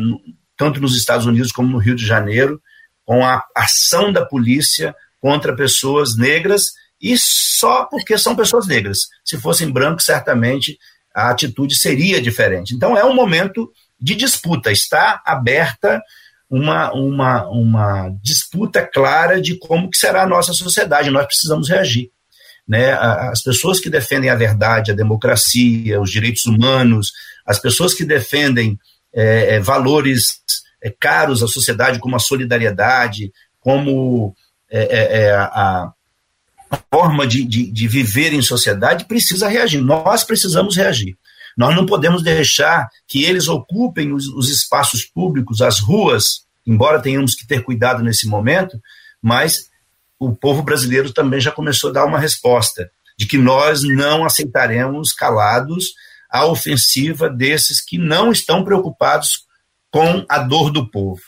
tanto 0.56 0.80
nos 0.80 0.96
Estados 0.96 1.26
Unidos 1.26 1.52
como 1.52 1.68
no 1.68 1.78
Rio 1.78 1.96
de 1.96 2.06
Janeiro, 2.06 2.60
com 3.04 3.24
a 3.24 3.44
ação 3.54 4.12
da 4.12 4.24
polícia 4.24 4.94
contra 5.20 5.56
pessoas 5.56 6.16
negras 6.16 6.72
e 7.00 7.16
só 7.18 7.84
porque 7.84 8.16
são 8.16 8.36
pessoas 8.36 8.66
negras. 8.66 9.08
Se 9.24 9.38
fossem 9.38 9.70
brancos, 9.70 10.04
certamente 10.04 10.78
a 11.14 11.30
atitude 11.30 11.74
seria 11.74 12.22
diferente. 12.22 12.74
Então 12.74 12.96
é 12.96 13.04
um 13.04 13.14
momento 13.14 13.72
de 14.00 14.14
disputa, 14.14 14.70
está 14.70 15.20
aberta 15.24 16.00
uma, 16.50 16.92
uma, 16.92 17.48
uma 17.48 18.10
disputa 18.22 18.82
clara 18.82 19.40
de 19.40 19.56
como 19.58 19.90
que 19.90 19.98
será 19.98 20.22
a 20.22 20.28
nossa 20.28 20.52
sociedade, 20.52 21.10
nós 21.10 21.26
precisamos 21.26 21.68
reagir. 21.68 22.10
Né? 22.66 22.92
As 22.92 23.42
pessoas 23.42 23.80
que 23.80 23.90
defendem 23.90 24.30
a 24.30 24.34
verdade, 24.34 24.90
a 24.90 24.94
democracia, 24.94 26.00
os 26.00 26.10
direitos 26.10 26.46
humanos, 26.46 27.12
as 27.46 27.58
pessoas 27.58 27.94
que 27.94 28.04
defendem 28.04 28.78
é, 29.12 29.56
é 29.56 29.60
valores 29.60 30.40
é, 30.82 30.90
caros 30.90 31.42
à 31.42 31.48
sociedade, 31.48 31.98
como 31.98 32.16
a 32.16 32.20
solidariedade, 32.20 33.32
como 33.60 34.34
é, 34.70 34.80
é, 34.80 35.22
é 35.22 35.32
a, 35.32 35.44
a, 35.44 35.92
forma 36.92 37.26
de, 37.26 37.44
de, 37.44 37.70
de 37.70 37.88
viver 37.88 38.34
em 38.34 38.42
sociedade, 38.42 39.06
precisa 39.06 39.48
reagir. 39.48 39.80
Nós 39.80 40.22
precisamos 40.24 40.76
reagir. 40.76 41.16
Nós 41.58 41.74
não 41.74 41.84
podemos 41.84 42.22
deixar 42.22 42.88
que 43.04 43.24
eles 43.24 43.48
ocupem 43.48 44.12
os, 44.12 44.28
os 44.28 44.48
espaços 44.48 45.04
públicos, 45.04 45.60
as 45.60 45.80
ruas, 45.80 46.44
embora 46.64 47.02
tenhamos 47.02 47.34
que 47.34 47.44
ter 47.44 47.64
cuidado 47.64 48.00
nesse 48.00 48.28
momento, 48.28 48.80
mas 49.20 49.68
o 50.20 50.32
povo 50.32 50.62
brasileiro 50.62 51.12
também 51.12 51.40
já 51.40 51.50
começou 51.50 51.90
a 51.90 51.94
dar 51.94 52.04
uma 52.04 52.20
resposta 52.20 52.88
de 53.18 53.26
que 53.26 53.36
nós 53.36 53.82
não 53.82 54.24
aceitaremos 54.24 55.12
calados 55.12 55.94
a 56.30 56.46
ofensiva 56.46 57.28
desses 57.28 57.84
que 57.84 57.98
não 57.98 58.30
estão 58.30 58.62
preocupados 58.62 59.44
com 59.90 60.24
a 60.28 60.38
dor 60.38 60.70
do 60.70 60.88
povo. 60.88 61.22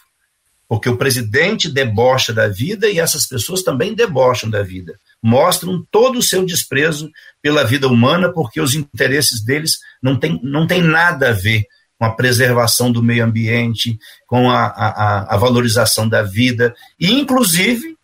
Porque 0.68 0.88
o 0.88 0.96
presidente 0.96 1.68
debocha 1.68 2.32
da 2.32 2.46
vida 2.46 2.88
e 2.88 3.00
essas 3.00 3.26
pessoas 3.26 3.64
também 3.64 3.96
debocham 3.96 4.48
da 4.48 4.62
vida 4.62 4.96
mostram 5.22 5.84
todo 5.90 6.18
o 6.18 6.22
seu 6.22 6.44
desprezo 6.44 7.10
pela 7.42 7.64
vida 7.64 7.86
humana, 7.88 8.32
porque 8.32 8.60
os 8.60 8.74
interesses 8.74 9.44
deles 9.44 9.78
não 10.02 10.18
têm 10.18 10.40
não 10.42 10.66
tem 10.66 10.82
nada 10.82 11.30
a 11.30 11.32
ver 11.32 11.66
com 11.98 12.06
a 12.06 12.14
preservação 12.14 12.90
do 12.90 13.02
meio 13.02 13.22
ambiente, 13.22 13.98
com 14.26 14.50
a, 14.50 14.66
a, 14.68 15.34
a 15.34 15.36
valorização 15.36 16.08
da 16.08 16.22
vida, 16.22 16.74
e, 16.98 17.12
inclusive, 17.12 17.94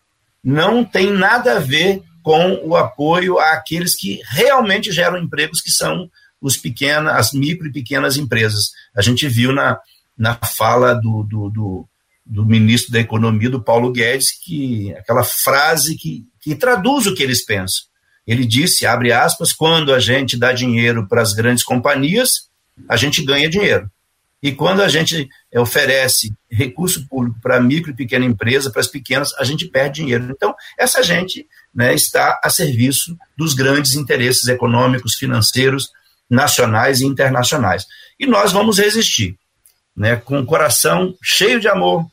não 0.43 0.85
tem 0.85 1.11
nada 1.11 1.57
a 1.57 1.59
ver 1.59 2.03
com 2.21 2.59
o 2.63 2.75
apoio 2.75 3.39
àqueles 3.39 3.95
que 3.95 4.21
realmente 4.29 4.91
geram 4.91 5.17
empregos, 5.17 5.61
que 5.61 5.71
são 5.71 6.11
os 6.39 6.55
pequenas, 6.55 7.15
as 7.15 7.33
micro 7.33 7.67
e 7.67 7.71
pequenas 7.71 8.17
empresas. 8.17 8.71
A 8.95 9.01
gente 9.01 9.27
viu 9.27 9.51
na, 9.51 9.79
na 10.15 10.35
fala 10.35 10.93
do, 10.93 11.23
do, 11.23 11.49
do, 11.49 11.89
do 12.23 12.45
ministro 12.45 12.91
da 12.91 12.99
Economia, 12.99 13.49
do 13.49 13.63
Paulo 13.63 13.91
Guedes, 13.91 14.31
que 14.31 14.93
aquela 14.93 15.23
frase 15.23 15.95
que 15.95 16.23
que 16.47 16.55
traduz 16.55 17.05
o 17.05 17.13
que 17.13 17.21
eles 17.21 17.43
pensam. 17.43 17.83
Ele 18.25 18.45
disse, 18.45 18.85
abre 18.85 19.11
aspas, 19.11 19.51
quando 19.51 19.93
a 19.93 19.99
gente 19.99 20.37
dá 20.37 20.53
dinheiro 20.53 21.05
para 21.05 21.21
as 21.21 21.33
grandes 21.33 21.61
companhias, 21.61 22.47
a 22.87 22.95
gente 22.95 23.21
ganha 23.21 23.49
dinheiro. 23.49 23.91
E 24.41 24.53
quando 24.53 24.81
a 24.81 24.87
gente 24.87 25.27
oferece 25.53 26.31
recurso 26.49 27.05
público 27.09 27.37
para 27.41 27.59
micro 27.59 27.91
e 27.91 27.95
pequena 27.95 28.23
empresa, 28.23 28.71
para 28.71 28.79
as 28.79 28.87
pequenas, 28.87 29.33
a 29.37 29.43
gente 29.43 29.65
perde 29.65 29.99
dinheiro. 29.99 30.31
Então, 30.31 30.55
essa 30.79 31.03
gente 31.03 31.45
né, 31.75 31.93
está 31.93 32.39
a 32.41 32.49
serviço 32.49 33.17
dos 33.37 33.53
grandes 33.53 33.95
interesses 33.95 34.47
econômicos, 34.47 35.15
financeiros, 35.15 35.89
nacionais 36.29 37.01
e 37.01 37.05
internacionais. 37.05 37.85
E 38.17 38.25
nós 38.25 38.53
vamos 38.53 38.77
resistir, 38.77 39.37
né, 39.93 40.15
com 40.15 40.39
o 40.39 40.45
coração 40.45 41.13
cheio 41.21 41.59
de 41.59 41.67
amor, 41.67 42.05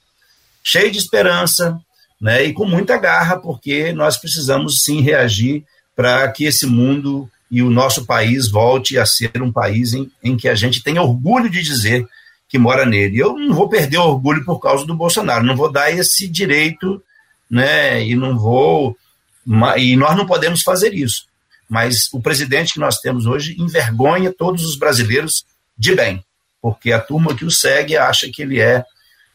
cheio 0.64 0.90
de 0.90 0.99
esperança, 0.99 1.79
né, 2.25 2.43
e 2.43 2.55
com 2.55 2.65
muita 2.65 2.97
garra, 2.97 3.37
porque 3.37 3.93
nós 3.93 4.17
precisamos 4.17 4.83
sim 4.83 5.03
reagir 5.03 5.63
para 5.95 6.27
que 6.33 6.47
esse 6.47 6.65
mundo 6.65 7.31
e 7.51 7.63
o 7.63 7.69
nosso 7.69 8.07
país 8.07 8.51
volte 8.51 8.99
a 8.99 9.05
ser 9.05 9.43
um 9.43 9.53
país 9.53 9.93
em, 9.93 10.11
em 10.23 10.35
que 10.35 10.49
a 10.49 10.55
gente 10.55 10.83
tem 10.83 10.99
orgulho 10.99 11.51
de 11.51 11.63
dizer 11.63 12.09
que 12.49 12.57
mora 12.57 12.87
nele. 12.87 13.19
Eu 13.19 13.37
não 13.37 13.55
vou 13.55 13.69
perder 13.69 13.99
orgulho 13.99 14.43
por 14.43 14.59
causa 14.59 14.87
do 14.87 14.97
Bolsonaro, 14.97 15.45
não 15.45 15.55
vou 15.55 15.71
dar 15.71 15.91
esse 15.91 16.27
direito, 16.27 17.03
né, 17.51 18.03
e 18.03 18.17
não 18.17 18.39
vou, 18.39 18.97
e 19.77 19.95
nós 19.95 20.17
não 20.17 20.25
podemos 20.25 20.63
fazer 20.63 20.95
isso. 20.95 21.27
Mas 21.69 22.09
o 22.11 22.23
presidente 22.23 22.73
que 22.73 22.81
nós 22.81 23.01
temos 23.01 23.27
hoje 23.27 23.55
envergonha 23.59 24.33
todos 24.33 24.65
os 24.65 24.79
brasileiros 24.79 25.45
de 25.77 25.95
bem, 25.95 26.25
porque 26.63 26.91
a 26.91 26.99
turma 26.99 27.35
que 27.35 27.45
o 27.45 27.51
segue 27.51 27.99
acha 27.99 28.31
que 28.33 28.41
ele 28.41 28.61
é 28.61 28.83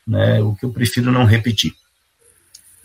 né, 0.08 0.42
o 0.42 0.56
que 0.56 0.66
eu 0.66 0.72
prefiro 0.72 1.12
não 1.12 1.24
repetir. 1.24 1.72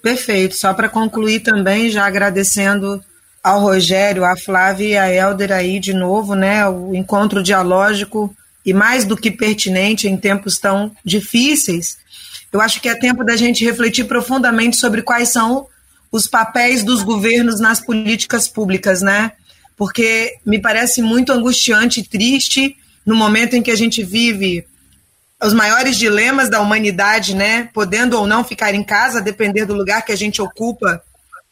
Perfeito. 0.05 0.55
Só 0.55 0.75
para 0.75 0.91
concluir 0.91 1.41
também, 1.41 1.89
já 1.89 2.05
agradecendo 2.05 3.03
ao 3.43 3.59
Rogério, 3.59 4.23
à 4.23 4.37
Flávia 4.37 4.87
e 4.87 4.99
à 4.99 5.11
Helder 5.11 5.51
aí 5.51 5.81
de 5.81 5.95
novo, 5.95 6.35
né? 6.35 6.69
O 6.69 6.95
encontro 6.95 7.43
dialógico 7.43 8.37
e 8.67 8.75
mais 8.75 9.07
do 9.07 9.17
que 9.17 9.31
pertinente 9.31 10.07
em 10.07 10.15
tempos 10.15 10.59
tão 10.59 10.95
difíceis. 11.03 11.97
Eu 12.53 12.61
acho 12.61 12.83
que 12.83 12.89
é 12.91 12.95
tempo 12.95 13.25
da 13.25 13.35
gente 13.35 13.65
refletir 13.65 14.05
profundamente 14.05 14.77
sobre 14.77 15.01
quais 15.01 15.31
são 15.31 15.69
os 16.13 16.29
papéis 16.29 16.85
dos 16.85 17.03
governos 17.03 17.59
nas 17.59 17.81
políticas 17.81 18.47
públicas, 18.47 19.01
né? 19.01 19.33
Porque 19.75 20.35
me 20.45 20.61
parece 20.61 21.01
muito 21.01 21.33
angustiante 21.33 22.01
e 22.01 22.05
triste 22.05 22.77
no 23.07 23.17
momento 23.17 23.57
em 23.57 23.63
que 23.63 23.71
a 23.71 23.77
gente 23.77 24.05
vive 24.05 24.67
os 25.45 25.53
maiores 25.53 25.97
dilemas 25.97 26.49
da 26.49 26.61
humanidade, 26.61 27.35
né? 27.35 27.69
Podendo 27.75 28.19
ou 28.19 28.27
não 28.27 28.43
ficar 28.43 28.75
em 28.75 28.83
casa, 28.83 29.21
depender 29.21 29.67
do 29.67 29.75
lugar 29.75 30.03
que 30.03 30.13
a 30.13 30.17
gente 30.17 30.41
ocupa 30.41 31.03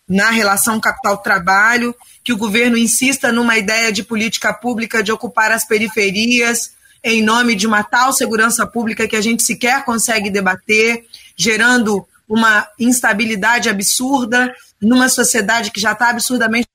na 0.09 0.31
relação 0.31 0.81
capital-trabalho, 0.81 1.95
que 2.25 2.33
o 2.33 2.37
governo 2.37 2.77
insista 2.77 3.31
numa 3.31 3.57
ideia 3.59 3.93
de 3.93 4.03
política 4.03 4.53
pública 4.53 5.03
de 5.03 5.13
ocupar 5.13 5.53
as 5.53 5.67
periferias 5.67 6.73
em 7.05 7.23
nome 7.23 7.55
de 7.55 7.67
uma 7.67 7.83
tal 7.83 8.13
segurança 8.13 8.67
pública 8.67 9.09
que 9.09 9.17
a 9.17 9.21
gente 9.21 9.43
sequer 9.43 9.85
consegue 9.85 10.31
debater, 10.31 11.05
gerando 11.37 12.07
uma 12.29 12.67
instabilidade 12.79 13.69
absurda 13.69 14.55
numa 14.81 15.09
sociedade 15.09 15.71
que 15.71 15.81
já 15.81 15.93
está 15.93 16.11
absurdamente 16.11 16.69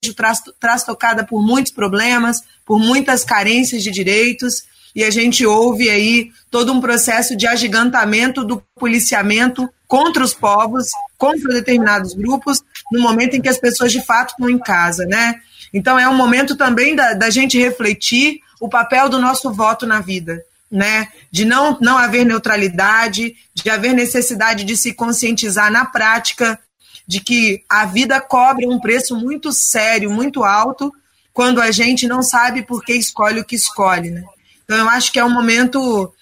trastocada 0.60 1.26
por 1.26 1.42
muitos 1.42 1.72
problemas, 1.72 2.42
por 2.66 2.78
muitas 2.80 3.24
carências 3.24 3.82
de 3.82 3.90
direitos 3.90 4.64
e 4.98 5.04
a 5.04 5.12
gente 5.12 5.46
ouve 5.46 5.92
aí 5.92 6.32
todo 6.50 6.74
um 6.74 6.82
processo 6.82 7.38
de 7.38 7.46
agigantamento 7.46 8.44
do 8.44 8.64
policiamento 8.74 9.70
contra 9.88 10.24
os 10.24 10.34
povos, 10.34 10.88
contra 11.20 11.54
determinados 11.54 12.16
grupos, 12.16 12.64
no 12.92 13.00
momento 13.00 13.36
em 13.36 13.42
que 13.42 13.48
as 13.48 13.60
pessoas 13.60 13.92
de 13.92 14.04
fato 14.04 14.32
estão 14.32 14.50
em 14.50 14.58
casa, 14.58 15.06
né? 15.06 15.36
Então 15.72 16.00
é 16.00 16.10
um 16.10 16.16
momento 16.16 16.56
também 16.56 16.96
da, 16.96 17.14
da 17.14 17.30
gente 17.30 17.60
refletir 17.60 18.40
o 18.60 18.68
papel 18.68 19.08
do 19.08 19.20
nosso 19.20 19.54
voto 19.54 19.86
na 19.86 20.00
vida, 20.00 20.44
né? 20.70 21.10
De 21.30 21.46
não, 21.46 21.78
não 21.80 21.96
haver 21.96 22.26
neutralidade, 22.26 23.36
de 23.54 23.70
haver 23.70 23.94
necessidade 23.94 24.64
de 24.64 24.76
se 24.76 24.94
conscientizar 24.94 25.72
na 25.72 25.86
prática 25.86 26.60
de 27.08 27.20
que 27.20 27.64
a 27.70 27.86
vida 27.86 28.20
cobra 28.20 28.68
um 28.68 28.80
preço 28.80 29.16
muito 29.16 29.54
sério, 29.54 30.10
muito 30.10 30.44
alto, 30.44 30.92
quando 31.32 31.62
a 31.62 31.70
gente 31.70 32.08
não 32.08 32.24
sabe 32.24 32.64
por 32.64 32.84
que 32.84 32.94
escolhe 32.94 33.40
o 33.40 33.46
que 33.46 33.56
escolhe, 33.56 34.10
né? 34.10 34.24
Então, 34.68 34.80
eu 34.80 34.90
acho 34.90 35.14
que 35.14 35.20
é 35.20 35.24
um 35.24 35.30
momento 35.30 36.14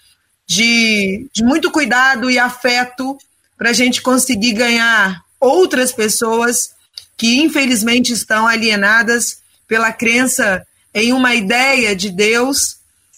de, 0.46 1.28
de 1.34 1.42
muito 1.42 1.68
cuidado 1.72 2.30
e 2.30 2.38
afeto 2.38 3.18
para 3.58 3.70
a 3.70 3.72
gente 3.72 4.00
conseguir 4.00 4.52
ganhar 4.52 5.20
outras 5.40 5.90
pessoas 5.90 6.70
que, 7.16 7.40
infelizmente, 7.40 8.12
estão 8.12 8.46
alienadas 8.46 9.38
pela 9.66 9.90
crença 9.90 10.64
em 10.94 11.12
uma 11.12 11.34
ideia 11.34 11.96
de 11.96 12.08
Deus 12.08 12.76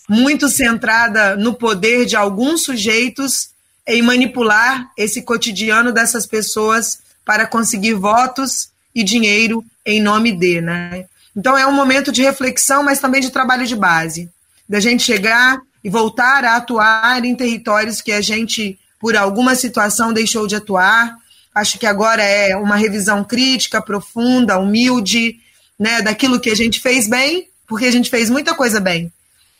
muito 0.09 0.49
centrada 0.49 1.37
no 1.37 1.53
poder 1.53 2.07
de 2.07 2.17
alguns 2.17 2.63
sujeitos 2.63 3.51
em 3.87 4.01
manipular 4.01 4.91
esse 4.97 5.21
cotidiano 5.21 5.93
dessas 5.93 6.25
pessoas 6.25 7.01
para 7.23 7.47
conseguir 7.47 7.93
votos 7.93 8.71
e 8.95 9.05
dinheiro 9.05 9.63
em 9.85 10.01
nome 10.01 10.33
de, 10.33 10.63
né? 10.63 11.05
Então 11.37 11.57
é 11.57 11.67
um 11.67 11.73
momento 11.73 12.11
de 12.11 12.23
reflexão, 12.23 12.83
mas 12.83 12.99
também 12.99 13.21
de 13.21 13.31
trabalho 13.31 13.67
de 13.67 13.77
base, 13.77 14.31
da 14.69 14.81
gente 14.81 15.03
chegar 15.03 15.61
e 15.83 15.89
voltar 15.89 16.45
a 16.45 16.57
atuar 16.57 17.25
em 17.25 17.35
territórios 17.35 18.01
que 18.01 18.13
a 18.13 18.21
gente, 18.21 18.79
por 19.01 19.17
alguma 19.17 19.55
situação, 19.55 20.13
deixou 20.13 20.47
de 20.47 20.57
atuar. 20.57 21.17
Acho 21.55 21.79
que 21.79 21.87
agora 21.87 22.23
é 22.23 22.55
uma 22.57 22.77
revisão 22.77 23.25
crítica, 23.25 23.81
profunda, 23.81 24.59
humilde, 24.59 25.37
né, 25.79 26.03
daquilo 26.03 26.41
que 26.41 26.51
a 26.51 26.55
gente 26.55 26.81
fez 26.81 27.09
bem, 27.09 27.49
porque 27.67 27.87
a 27.87 27.91
gente 27.93 28.11
fez 28.11 28.29
muita 28.29 28.55
coisa 28.55 28.81
bem, 28.81 29.13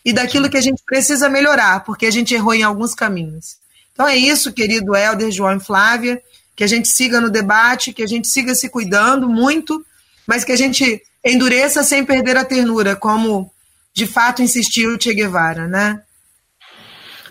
e 0.05 0.13
daquilo 0.13 0.49
que 0.49 0.57
a 0.57 0.61
gente 0.61 0.83
precisa 0.85 1.29
melhorar, 1.29 1.85
porque 1.85 2.07
a 2.07 2.11
gente 2.11 2.35
errou 2.35 2.55
em 2.55 2.63
alguns 2.63 2.95
caminhos. 2.95 3.57
Então 3.93 4.07
é 4.07 4.17
isso, 4.17 4.53
querido 4.53 4.95
Helder, 4.95 5.31
João 5.31 5.57
e 5.57 5.61
Flávia, 5.61 6.21
que 6.57 6.65
a 6.65 6.67
gente 6.67 6.89
siga 6.89 7.21
no 7.21 7.31
debate, 7.31 7.93
que 7.93 8.03
a 8.03 8.07
gente 8.07 8.27
siga 8.27 8.55
se 8.55 8.69
cuidando 8.69 9.29
muito, 9.29 9.85
mas 10.27 10.45
que 10.45 10.53
a 10.53 10.57
gente 10.57 11.01
endureça 11.25 11.83
sem 11.83 12.05
perder 12.05 12.37
a 12.37 12.45
ternura, 12.45 12.97
como 12.97 13.53
de 13.99 14.07
fato 14.07 14.43
insistiu 14.43 14.95
o 14.95 15.01
Che 15.01 15.13
Guevara, 15.13 15.67
né? 15.67 16.01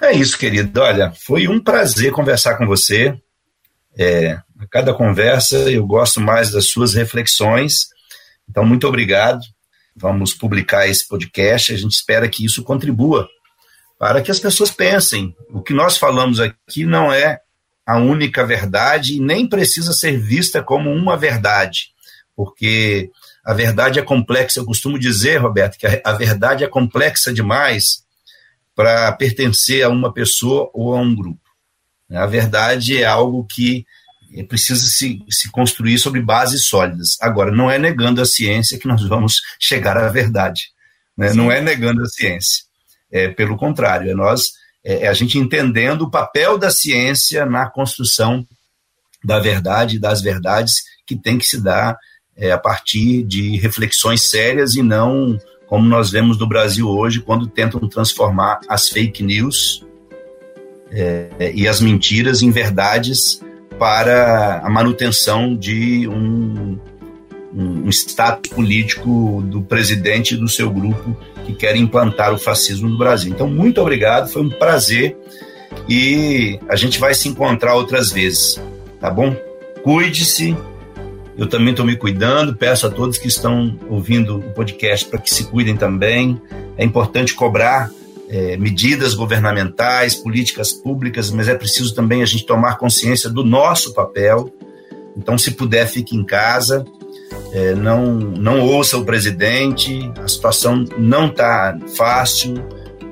É 0.01 0.11
isso, 0.11 0.37
querido. 0.37 0.81
Olha, 0.81 1.13
foi 1.13 1.47
um 1.47 1.63
prazer 1.63 2.11
conversar 2.11 2.57
com 2.57 2.67
você. 2.67 3.17
É, 3.97 4.33
a 4.59 4.67
cada 4.69 4.93
conversa 4.93 5.55
eu 5.71 5.87
gosto 5.87 6.19
mais 6.19 6.51
das 6.51 6.69
suas 6.69 6.93
reflexões. 6.93 7.87
Então, 8.49 8.65
muito 8.65 8.85
obrigado. 8.85 9.39
Vamos 9.95 10.33
publicar 10.33 10.87
esse 10.87 11.07
podcast. 11.07 11.73
A 11.73 11.77
gente 11.77 11.93
espera 11.93 12.27
que 12.27 12.45
isso 12.45 12.61
contribua 12.63 13.29
para 13.97 14.21
que 14.21 14.29
as 14.29 14.39
pessoas 14.39 14.69
pensem. 14.69 15.33
O 15.49 15.61
que 15.61 15.73
nós 15.73 15.97
falamos 15.97 16.39
aqui 16.41 16.85
não 16.85 17.11
é 17.13 17.39
a 17.85 17.97
única 17.97 18.45
verdade 18.45 19.15
e 19.15 19.21
nem 19.21 19.47
precisa 19.47 19.93
ser 19.93 20.19
vista 20.19 20.61
como 20.61 20.91
uma 20.91 21.15
verdade, 21.15 21.91
porque 22.35 23.09
a 23.47 23.53
verdade 23.53 23.97
é 23.97 24.01
complexa. 24.01 24.59
Eu 24.59 24.65
costumo 24.65 24.99
dizer, 24.99 25.37
Roberto, 25.37 25.77
que 25.77 25.87
a, 26.03 26.11
verdade 26.11 26.65
é 26.65 26.67
complexa 26.67 27.33
demais 27.33 28.03
para 28.75 29.09
pertencer 29.13 29.85
a 29.85 29.89
uma 29.89 30.13
pessoa 30.13 30.69
ou 30.73 30.93
a 30.93 30.99
um 30.99 31.15
grupo. 31.15 31.39
A 32.11 32.25
verdade 32.25 33.01
é 33.01 33.05
algo 33.05 33.47
que 33.49 33.85
precisa 34.49 34.85
se, 34.85 35.23
se 35.29 35.49
construir 35.49 35.97
sobre 35.97 36.21
bases 36.21 36.67
sólidas. 36.67 37.15
Agora, 37.21 37.49
não 37.49 37.71
é 37.71 37.79
negando 37.79 38.21
a 38.21 38.25
ciência 38.25 38.77
que 38.77 38.85
nós 38.85 39.07
vamos 39.07 39.35
chegar 39.57 39.95
à 39.95 40.09
verdade. 40.09 40.63
Né? 41.17 41.31
Não 41.31 41.49
é 41.49 41.61
negando 41.61 42.03
a 42.03 42.05
ciência. 42.05 42.65
É, 43.09 43.29
pelo 43.29 43.55
contrário, 43.55 44.11
é 44.11 44.13
nós 44.13 44.41
é, 44.83 45.03
é 45.03 45.07
a 45.07 45.13
gente 45.13 45.37
entendendo 45.37 46.01
o 46.01 46.11
papel 46.11 46.57
da 46.57 46.69
ciência 46.69 47.45
na 47.45 47.69
construção 47.69 48.45
da 49.23 49.39
verdade, 49.39 49.99
das 49.99 50.21
verdades 50.21 50.83
que 51.05 51.15
tem 51.15 51.37
que 51.37 51.45
se 51.45 51.61
dar 51.63 51.97
é, 52.37 52.51
a 52.51 52.57
partir 52.57 53.23
de 53.23 53.57
reflexões 53.57 54.29
sérias 54.29 54.75
e 54.75 54.83
não 54.83 55.37
como 55.67 55.87
nós 55.87 56.09
vemos 56.09 56.39
no 56.39 56.47
Brasil 56.47 56.87
hoje, 56.87 57.19
quando 57.19 57.45
tentam 57.45 57.87
transformar 57.89 58.61
as 58.69 58.87
fake 58.87 59.21
news 59.21 59.85
é, 60.89 61.51
e 61.53 61.67
as 61.67 61.81
mentiras 61.81 62.41
em 62.41 62.49
verdades 62.49 63.41
para 63.77 64.61
a 64.63 64.69
manutenção 64.69 65.55
de 65.55 66.07
um, 66.07 66.79
um 67.53 67.89
status 67.89 68.49
político 68.51 69.43
do 69.45 69.61
presidente 69.61 70.33
e 70.33 70.37
do 70.37 70.47
seu 70.47 70.71
grupo 70.71 71.15
que 71.45 71.53
querem 71.53 71.83
implantar 71.83 72.33
o 72.33 72.37
fascismo 72.37 72.87
no 72.87 72.97
Brasil. 72.97 73.31
Então, 73.31 73.47
muito 73.47 73.81
obrigado, 73.81 74.29
foi 74.29 74.41
um 74.41 74.49
prazer 74.49 75.17
e 75.87 76.59
a 76.69 76.77
gente 76.77 76.97
vai 76.97 77.13
se 77.13 77.27
encontrar 77.27 77.75
outras 77.75 78.09
vezes, 78.09 78.59
tá 79.01 79.11
bom? 79.11 79.35
Cuide-se, 79.83 80.55
eu 81.37 81.47
também 81.47 81.69
estou 81.69 81.85
me 81.85 81.95
cuidando, 81.95 82.55
peço 82.55 82.87
a 82.87 82.89
todos 82.89 83.17
que 83.17 83.27
estão 83.27 83.77
ouvindo 83.89 84.37
o 84.37 84.51
podcast 84.53 85.05
para 85.05 85.19
que 85.19 85.31
se 85.33 85.45
cuidem 85.45 85.77
também. 85.77 86.41
É 86.75 86.83
importante 86.83 87.35
cobrar 87.35 87.91
é, 88.27 88.57
medidas 88.57 89.13
governamentais, 89.13 90.15
políticas 90.15 90.73
públicas, 90.73 91.29
mas 91.29 91.47
é 91.47 91.55
preciso 91.55 91.93
também 91.93 92.23
a 92.23 92.25
gente 92.25 92.45
tomar 92.45 92.77
consciência 92.77 93.29
do 93.29 93.43
nosso 93.43 93.93
papel. 93.93 94.51
Então, 95.15 95.37
se 95.37 95.51
puder, 95.51 95.87
fique 95.87 96.15
em 96.15 96.23
casa, 96.23 96.85
é, 97.51 97.73
não, 97.75 98.15
não 98.15 98.59
ouça 98.61 98.97
o 98.97 99.05
presidente, 99.05 100.11
a 100.17 100.27
situação 100.27 100.85
não 100.97 101.27
está 101.27 101.77
fácil. 101.95 102.55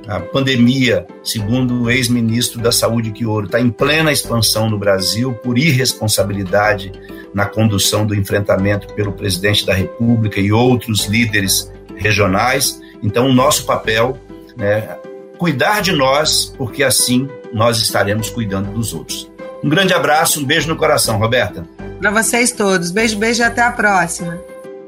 A 0.07 0.19
pandemia, 0.19 1.05
segundo 1.23 1.83
o 1.83 1.89
ex-ministro 1.89 2.61
da 2.61 2.71
Saúde 2.71 3.11
Quioro, 3.11 3.47
está 3.47 3.59
em 3.59 3.69
plena 3.69 4.11
expansão 4.11 4.69
no 4.69 4.77
Brasil 4.77 5.33
por 5.33 5.57
irresponsabilidade 5.57 6.91
na 7.33 7.45
condução 7.45 8.05
do 8.05 8.13
enfrentamento 8.13 8.93
pelo 8.93 9.11
presidente 9.11 9.65
da 9.65 9.73
República 9.73 10.39
e 10.39 10.51
outros 10.51 11.05
líderes 11.05 11.71
regionais. 11.95 12.79
Então, 13.01 13.27
o 13.27 13.33
nosso 13.33 13.65
papel 13.65 14.17
é 14.59 14.95
cuidar 15.37 15.81
de 15.81 15.91
nós, 15.91 16.53
porque 16.57 16.83
assim 16.83 17.27
nós 17.51 17.77
estaremos 17.79 18.29
cuidando 18.29 18.71
dos 18.71 18.93
outros. 18.93 19.29
Um 19.63 19.69
grande 19.69 19.93
abraço, 19.93 20.39
um 20.39 20.45
beijo 20.45 20.67
no 20.67 20.75
coração, 20.75 21.17
Roberta. 21.17 21.67
Para 21.99 22.11
vocês 22.11 22.51
todos. 22.51 22.91
Beijo, 22.91 23.17
beijo 23.17 23.41
e 23.41 23.43
até 23.43 23.61
a 23.61 23.71
próxima. 23.71 24.39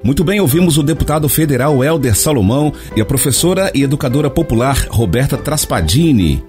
Muito 0.04 0.24
bem, 0.24 0.40
ouvimos 0.40 0.78
o 0.78 0.84
deputado 0.84 1.28
federal 1.28 1.84
Helder 1.84 2.16
Salomão 2.16 2.72
e 2.96 3.02
a 3.02 3.06
professora 3.06 3.72
e 3.74 3.84
educadora 3.84 4.30
popular 4.30 4.88
Roberta 4.90 5.38
Traspadini. 5.38 6.44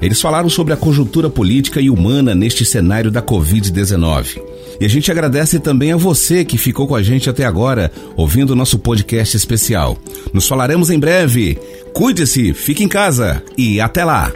Eles 0.00 0.20
falaram 0.20 0.48
sobre 0.48 0.72
a 0.74 0.76
conjuntura 0.76 1.30
política 1.30 1.80
e 1.80 1.88
humana 1.88 2.34
neste 2.34 2.64
cenário 2.64 3.10
da 3.10 3.22
Covid-19. 3.22 4.42
E 4.80 4.84
a 4.84 4.88
gente 4.88 5.12
agradece 5.12 5.60
também 5.60 5.92
a 5.92 5.96
você 5.96 6.44
que 6.44 6.58
ficou 6.58 6.88
com 6.88 6.96
a 6.96 7.02
gente 7.02 7.30
até 7.30 7.44
agora, 7.44 7.92
ouvindo 8.16 8.50
o 8.50 8.56
nosso 8.56 8.80
podcast 8.80 9.36
especial. 9.36 9.96
Nos 10.32 10.48
falaremos 10.48 10.90
em 10.90 10.98
breve. 10.98 11.56
Cuide-se, 11.92 12.52
fique 12.52 12.82
em 12.82 12.88
casa 12.88 13.42
e 13.56 13.80
até 13.80 14.04
lá. 14.04 14.32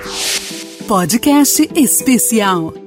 Podcast 0.87 1.69
especial. 1.75 2.86